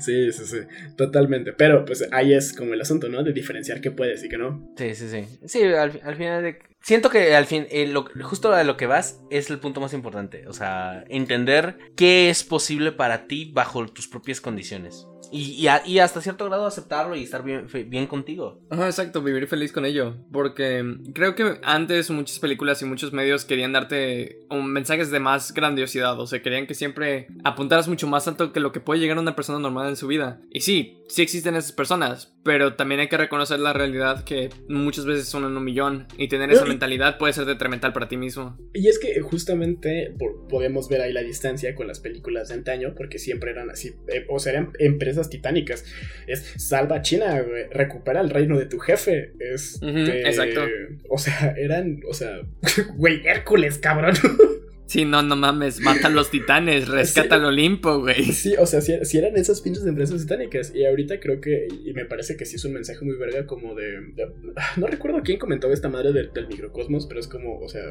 [0.00, 0.58] Sí, sí, sí,
[0.96, 1.52] totalmente.
[1.52, 3.22] Pero pues ahí es como el asunto, ¿no?
[3.22, 4.72] De diferenciar qué puedes y qué no.
[4.76, 5.38] Sí, sí, sí.
[5.46, 6.58] Sí, al, al final de...
[6.80, 9.92] Siento que al fin, eh, lo, justo a lo que vas es el punto más
[9.92, 10.48] importante.
[10.48, 15.06] O sea, entender qué es posible para ti bajo tus propias condiciones.
[15.32, 18.60] Y, y, a, y, hasta cierto grado aceptarlo y estar bien, bien contigo.
[18.68, 20.14] Ajá, exacto, vivir feliz con ello.
[20.30, 20.84] Porque
[21.14, 26.20] creo que antes muchas películas y muchos medios querían darte un, mensajes de más grandiosidad.
[26.20, 29.22] O sea, querían que siempre apuntaras mucho más alto que lo que puede llegar a
[29.22, 30.42] una persona normal en su vida.
[30.50, 32.34] Y sí, sí existen esas personas.
[32.44, 36.08] Pero también hay que reconocer la realidad que muchas veces son en un millón.
[36.18, 38.58] Y tener esa mentalidad puede ser detrimental para ti mismo.
[38.74, 40.14] Y es que justamente
[40.50, 42.94] podemos ver ahí la distancia con las películas de antaño.
[42.94, 43.94] Porque siempre eran así.
[44.08, 45.84] Eh, o sea, eran empresas titánicas.
[46.26, 49.32] Es salva a China, güey, recupera el reino de tu jefe.
[49.38, 49.78] Es.
[49.82, 50.62] Uh -huh, exacto.
[51.08, 52.00] O sea, eran.
[52.08, 52.40] O sea,
[52.96, 54.14] güey, Hércules, cabrón.
[54.86, 58.24] Sí, no, no mames, mata a los titanes, rescata sí, al Olimpo, güey.
[58.24, 60.74] Sí, o sea, si, si, eran esas pinches empresas titánicas.
[60.74, 63.74] Y ahorita creo que, y me parece que sí es un mensaje muy verga como
[63.74, 63.92] de...
[64.14, 64.28] de
[64.76, 67.82] no recuerdo quién comentó esta madre del, del, microcosmos, pero es como, o sea,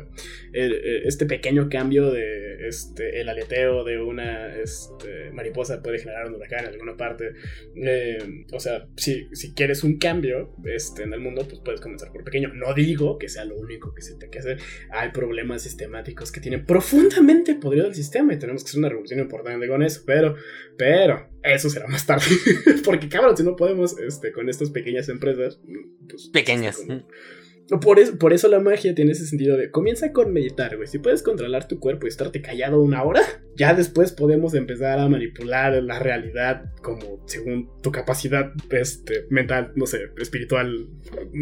[0.54, 0.74] el,
[1.06, 6.66] este pequeño cambio de este, el aleteo de una este, mariposa puede generar un huracán
[6.66, 7.34] en alguna parte.
[7.76, 12.12] Eh, o sea, si, si quieres un cambio este, en el mundo, pues puedes comenzar
[12.12, 12.54] por pequeño.
[12.54, 14.60] No digo que sea lo único que se te que hacer.
[14.92, 19.20] Hay problemas sistemáticos que tienen profundamente podrido el sistema y tenemos que hacer una revolución
[19.20, 20.36] importante con eso, pero,
[20.78, 22.26] pero, eso será más tarde,
[22.84, 25.60] porque cabrón, si no podemos, este, con estas pequeñas empresas,
[26.10, 26.78] pues, pequeñas.
[26.78, 27.06] Como,
[27.80, 30.88] por eso, por eso la magia tiene ese sentido de comienza con meditar, güey.
[30.88, 33.22] Si puedes controlar tu cuerpo y estarte callado una hora,
[33.56, 39.86] ya después podemos empezar a manipular la realidad como según tu capacidad este, mental, no
[39.86, 40.88] sé, espiritual.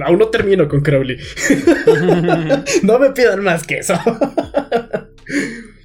[0.06, 1.18] Aún no termino con Crowley.
[2.84, 3.96] no me pidan más que eso.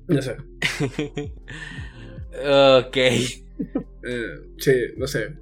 [0.08, 0.36] No sé.
[2.44, 2.96] ok.
[4.06, 5.34] Eh, sí, no sé.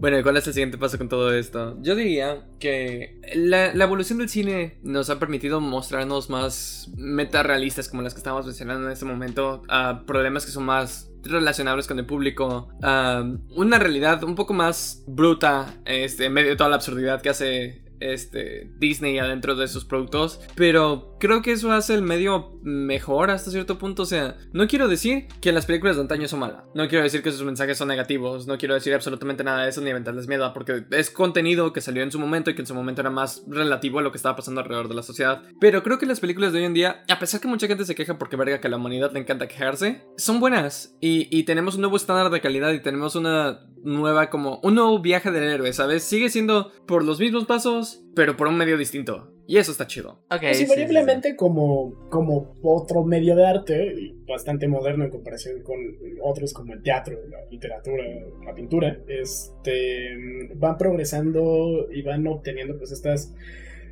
[0.00, 1.76] Bueno, ¿y cuál es el siguiente paso con todo esto?
[1.82, 8.00] Yo diría que la, la, evolución del cine nos ha permitido mostrarnos más metarealistas como
[8.00, 12.06] las que estábamos mencionando en este momento, a problemas que son más relacionables con el
[12.06, 17.20] público, uh, una realidad un poco más bruta este, en medio de toda la absurdidad
[17.20, 20.40] que hace este, Disney adentro de sus productos.
[20.54, 24.02] Pero creo que eso hace el medio mejor hasta cierto punto.
[24.02, 26.64] O sea, no quiero decir que las películas de antaño son malas.
[26.74, 28.48] No quiero decir que sus mensajes son negativos.
[28.48, 30.52] No quiero decir absolutamente nada de eso ni inventarles miedo.
[30.52, 33.44] Porque es contenido que salió en su momento y que en su momento era más
[33.46, 35.42] relativo a lo que estaba pasando alrededor de la sociedad.
[35.60, 37.94] Pero creo que las películas de hoy en día, a pesar que mucha gente se
[37.94, 40.96] queja porque verga que a la humanidad le encanta quejarse, son buenas.
[41.00, 44.98] Y, y tenemos un nuevo estándar de calidad y tenemos una nueva como un nuevo
[45.00, 46.04] viaje del héroe, ¿sabes?
[46.04, 49.29] Sigue siendo por los mismos pasos, pero por un medio distinto.
[49.50, 50.16] Y eso está chido.
[50.30, 51.36] Okay, pues invariablemente sí, sí, sí.
[51.36, 55.76] como, como otro medio de arte, bastante moderno en comparación con
[56.22, 58.04] otros como el teatro, la literatura,
[58.46, 60.16] la pintura, este,
[60.54, 63.34] van progresando y van obteniendo pues estas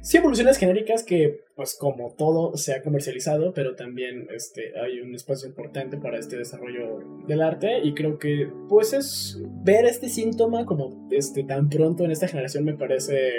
[0.00, 5.12] sí evoluciones genéricas que pues como todo se ha comercializado pero también este hay un
[5.12, 10.66] espacio importante para este desarrollo del arte y creo que pues es ver este síntoma
[10.66, 13.32] como este tan pronto en esta generación me parece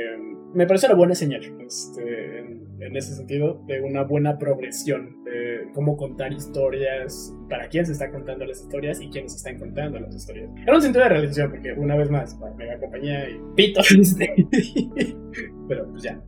[0.53, 5.69] me parece una buena señal este, en, en, ese sentido de una buena progresión de
[5.73, 10.15] cómo contar historias para quién se está contando las historias y quiénes están contando las
[10.15, 10.49] historias.
[10.55, 13.81] En un sentido de realización porque una vez más para mega compañía y pito
[15.67, 16.21] pero pues ya.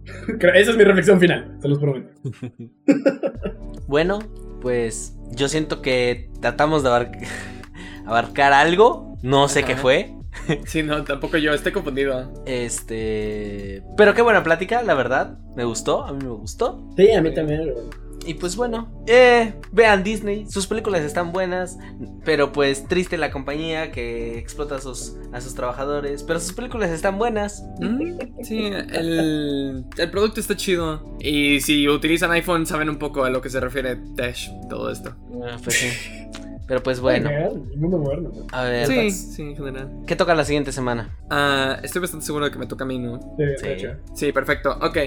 [0.54, 2.12] Esa es mi reflexión final se los prometo.
[3.88, 4.20] Bueno
[4.62, 7.24] pues yo siento que tratamos de abarcar,
[8.06, 9.68] abarcar algo no sé Ajá.
[9.68, 10.16] qué fue
[10.66, 12.32] Sí, no, tampoco yo, estoy confundido.
[12.46, 13.84] Este.
[13.98, 15.38] Pero qué buena plática, la verdad.
[15.56, 16.90] Me gustó, a mí me gustó.
[16.96, 17.74] Sí, a mí también.
[18.26, 21.80] Y pues bueno, eh, vean Disney, sus películas están buenas,
[22.24, 26.92] pero pues triste la compañía que explota a sus, a sus trabajadores, pero sus películas
[26.92, 27.66] están buenas.
[27.80, 31.18] Mm, sí, el, el, producto está chido.
[31.20, 35.16] Y si utilizan iPhone saben un poco a lo que se refiere Dash, todo esto.
[35.44, 35.88] Ah, pues sí.
[36.68, 38.02] Pero pues bueno, El mundo
[38.54, 39.90] a ver, Sí, sí, en general.
[40.08, 41.18] ¿qué toca la siguiente semana?
[41.30, 43.20] Ah, estoy bastante seguro de que me toca a mí, ¿no?
[44.14, 44.78] Sí, perfecto.
[44.82, 44.98] Ok.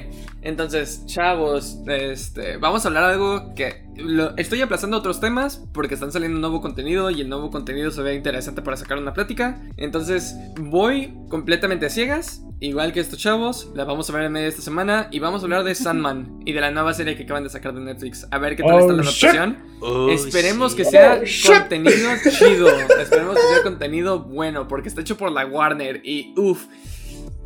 [0.43, 5.95] Entonces, chavos, este, vamos a hablar de algo que lo- estoy aplazando otros temas porque
[5.95, 9.61] están saliendo nuevo contenido y el nuevo contenido se ve interesante para sacar una plática.
[9.77, 13.71] Entonces, voy completamente a ciegas, igual que estos chavos.
[13.75, 16.41] La vamos a ver en medio de esta semana y vamos a hablar de Sandman
[16.45, 18.27] y de la nueva serie que acaban de sacar de Netflix.
[18.31, 19.59] A ver qué tal Oh, está la adaptación.
[19.81, 20.77] Uy, Esperemos sí.
[20.79, 22.69] que sea Oh, contenido chido.
[23.01, 24.67] Esperemos que sea contenido bueno.
[24.69, 26.01] Porque está hecho por la Warner.
[26.05, 26.67] Y uff.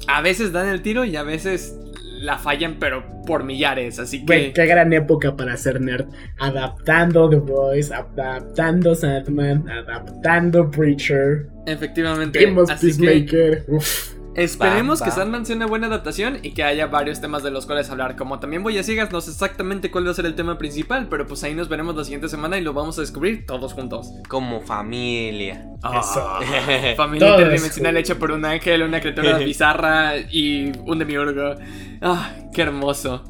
[0.07, 1.77] A veces dan el tiro y a veces
[2.21, 3.99] la fallan, pero por millares.
[3.99, 4.53] Así Güey, que.
[4.55, 6.07] qué gran época para ser nerd.
[6.39, 11.49] Adaptando The Voice, adaptando Sandman, adaptando Preacher.
[11.67, 12.39] Efectivamente.
[12.39, 13.65] Vimos Así que Peacemaker.
[13.69, 14.15] Uf.
[14.39, 15.19] Esperemos Bam, que bam.
[15.19, 18.17] Sandman sea una buena adaptación y que haya varios temas de los cuales hablar.
[18.17, 21.09] Como también voy a ciegas, no sé exactamente cuál va a ser el tema principal.
[21.09, 24.13] Pero pues ahí nos veremos la siguiente semana y lo vamos a descubrir todos juntos.
[24.29, 25.67] Como familia.
[25.83, 26.03] Ah,
[26.97, 31.55] familia Todos interdimensional hecha por un ángel, una criatura bizarra y un demiurgo.
[32.01, 33.25] Ah, qué hermoso.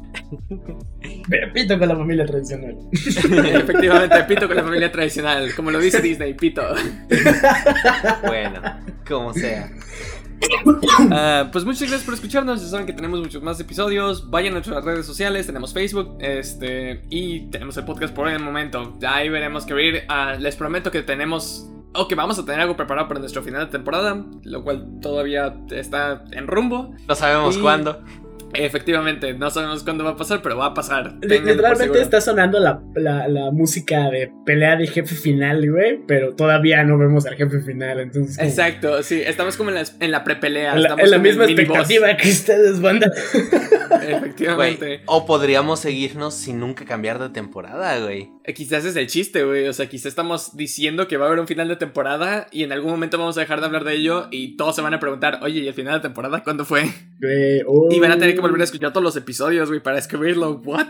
[1.53, 2.75] Pito con la familia tradicional.
[2.91, 6.63] Efectivamente, pito con la familia tradicional, como lo dice Disney, pito.
[8.23, 8.61] Bueno,
[9.07, 9.69] como sea.
[11.11, 12.61] Ah, pues muchas gracias por escucharnos.
[12.61, 14.29] Ya saben que tenemos muchos más episodios.
[14.29, 15.45] Vayan a nuestras redes sociales.
[15.45, 18.97] Tenemos Facebook este, y tenemos el podcast por el momento.
[19.07, 20.05] Ahí veremos qué ver.
[20.09, 21.67] Ah, les prometo que tenemos.
[21.93, 24.23] O que vamos a tener algo preparado para nuestro final de temporada.
[24.43, 26.93] Lo cual todavía está en rumbo.
[27.07, 27.99] No sabemos Y- cuándo.
[28.53, 31.15] Efectivamente, no sabemos cuándo va a pasar, pero va a pasar.
[31.21, 35.99] Literalmente está sonando la, la, la música de pelea de jefe final, güey.
[36.07, 37.99] Pero todavía no vemos al jefe final.
[37.99, 40.73] Entonces, Exacto, sí, estamos como en la, en la prepelea.
[40.75, 43.11] En la, en misma expectativa que ustedes, banda.
[43.89, 45.01] Güey, Efectivamente.
[45.07, 48.29] o podríamos seguirnos sin nunca cambiar de temporada, güey.
[48.43, 49.67] Eh, Quizás es el chiste, güey.
[49.67, 52.71] O sea, quizás estamos diciendo que va a haber un final de temporada y en
[52.71, 55.39] algún momento vamos a dejar de hablar de ello y todos se van a preguntar,
[55.41, 56.83] oye, ¿y el final de temporada cuándo fue?
[57.19, 57.89] Güey, oh.
[57.91, 60.61] Y van a tener que volver a escuchar todos los episodios, güey, para escribirlo.
[60.63, 60.87] ¿What?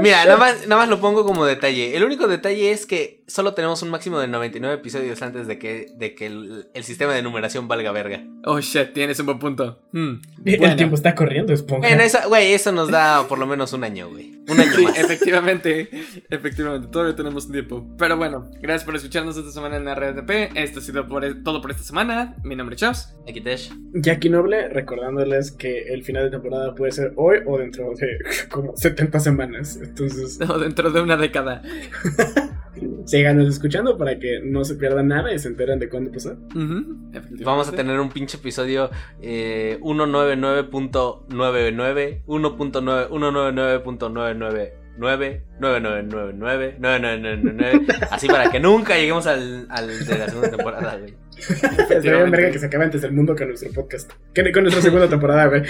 [0.00, 1.96] Mira, nada más, nada más lo pongo como detalle.
[1.96, 5.86] El único detalle es que solo tenemos un máximo de 99 episodios antes de que,
[5.96, 8.24] de que el, el sistema de numeración valga verga.
[8.44, 9.82] Oh, shit, tienes un buen punto.
[9.92, 11.86] Hmm, El tiempo está corriendo, esponja.
[11.88, 14.38] Bueno, eso, güey, eso nos da por lo menos un año, güey.
[14.48, 14.98] Un año Sí, más.
[14.98, 15.88] efectivamente,
[16.30, 17.86] efectivamente, todavía tenemos un tiempo.
[17.98, 20.56] Pero bueno, gracias por escucharnos esta semana en RTP.
[20.56, 22.34] Esto ha sido por- todo por esta semana.
[22.42, 23.14] Mi nombre es Chaps.
[23.26, 23.70] Ekitesh.
[23.94, 28.18] Jackie Noble, recordándoles que el final de temporada puede ser hoy o dentro de
[28.50, 29.78] como 70 semanas.
[29.82, 31.62] Entonces, No, dentro de una década.
[33.20, 36.30] síganos escuchando para que no se pierdan nada y se enteren de cuándo pasó.
[36.30, 37.44] Ujú, efectivamente.
[37.44, 38.88] Vamos a tener un pinche episodio
[39.20, 45.42] eh, 199.99, 1.9, 199.999.
[45.60, 51.14] 9999 9999 así para que nunca lleguemos al, al de la segunda temporada, güey.
[52.30, 54.12] Verga que se acabe antes del mundo con nuestro podcast.
[54.34, 55.62] Que con nuestra segunda temporada, güey.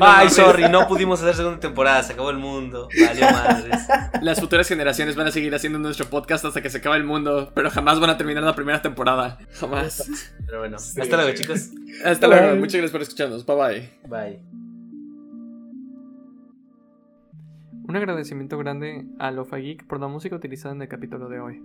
[0.00, 2.88] Ay, sorry, no pudimos hacer segunda temporada, se acabó el mundo.
[3.06, 3.80] Valió madres.
[4.20, 7.50] Las futuras generaciones van a seguir haciendo nuestro podcast hasta que se acabe el mundo,
[7.54, 9.38] pero jamás van a terminar la primera temporada.
[9.58, 10.04] Jamás.
[10.46, 11.70] Pero bueno, hasta luego, chicos.
[12.04, 12.56] Hasta luego.
[12.56, 13.46] Muchas gracias por escucharnos.
[13.46, 13.90] Bye bye.
[14.08, 14.61] Bye.
[17.92, 21.60] Un agradecimiento grande a Lofa Geek por la música utilizada en el capítulo de hoy.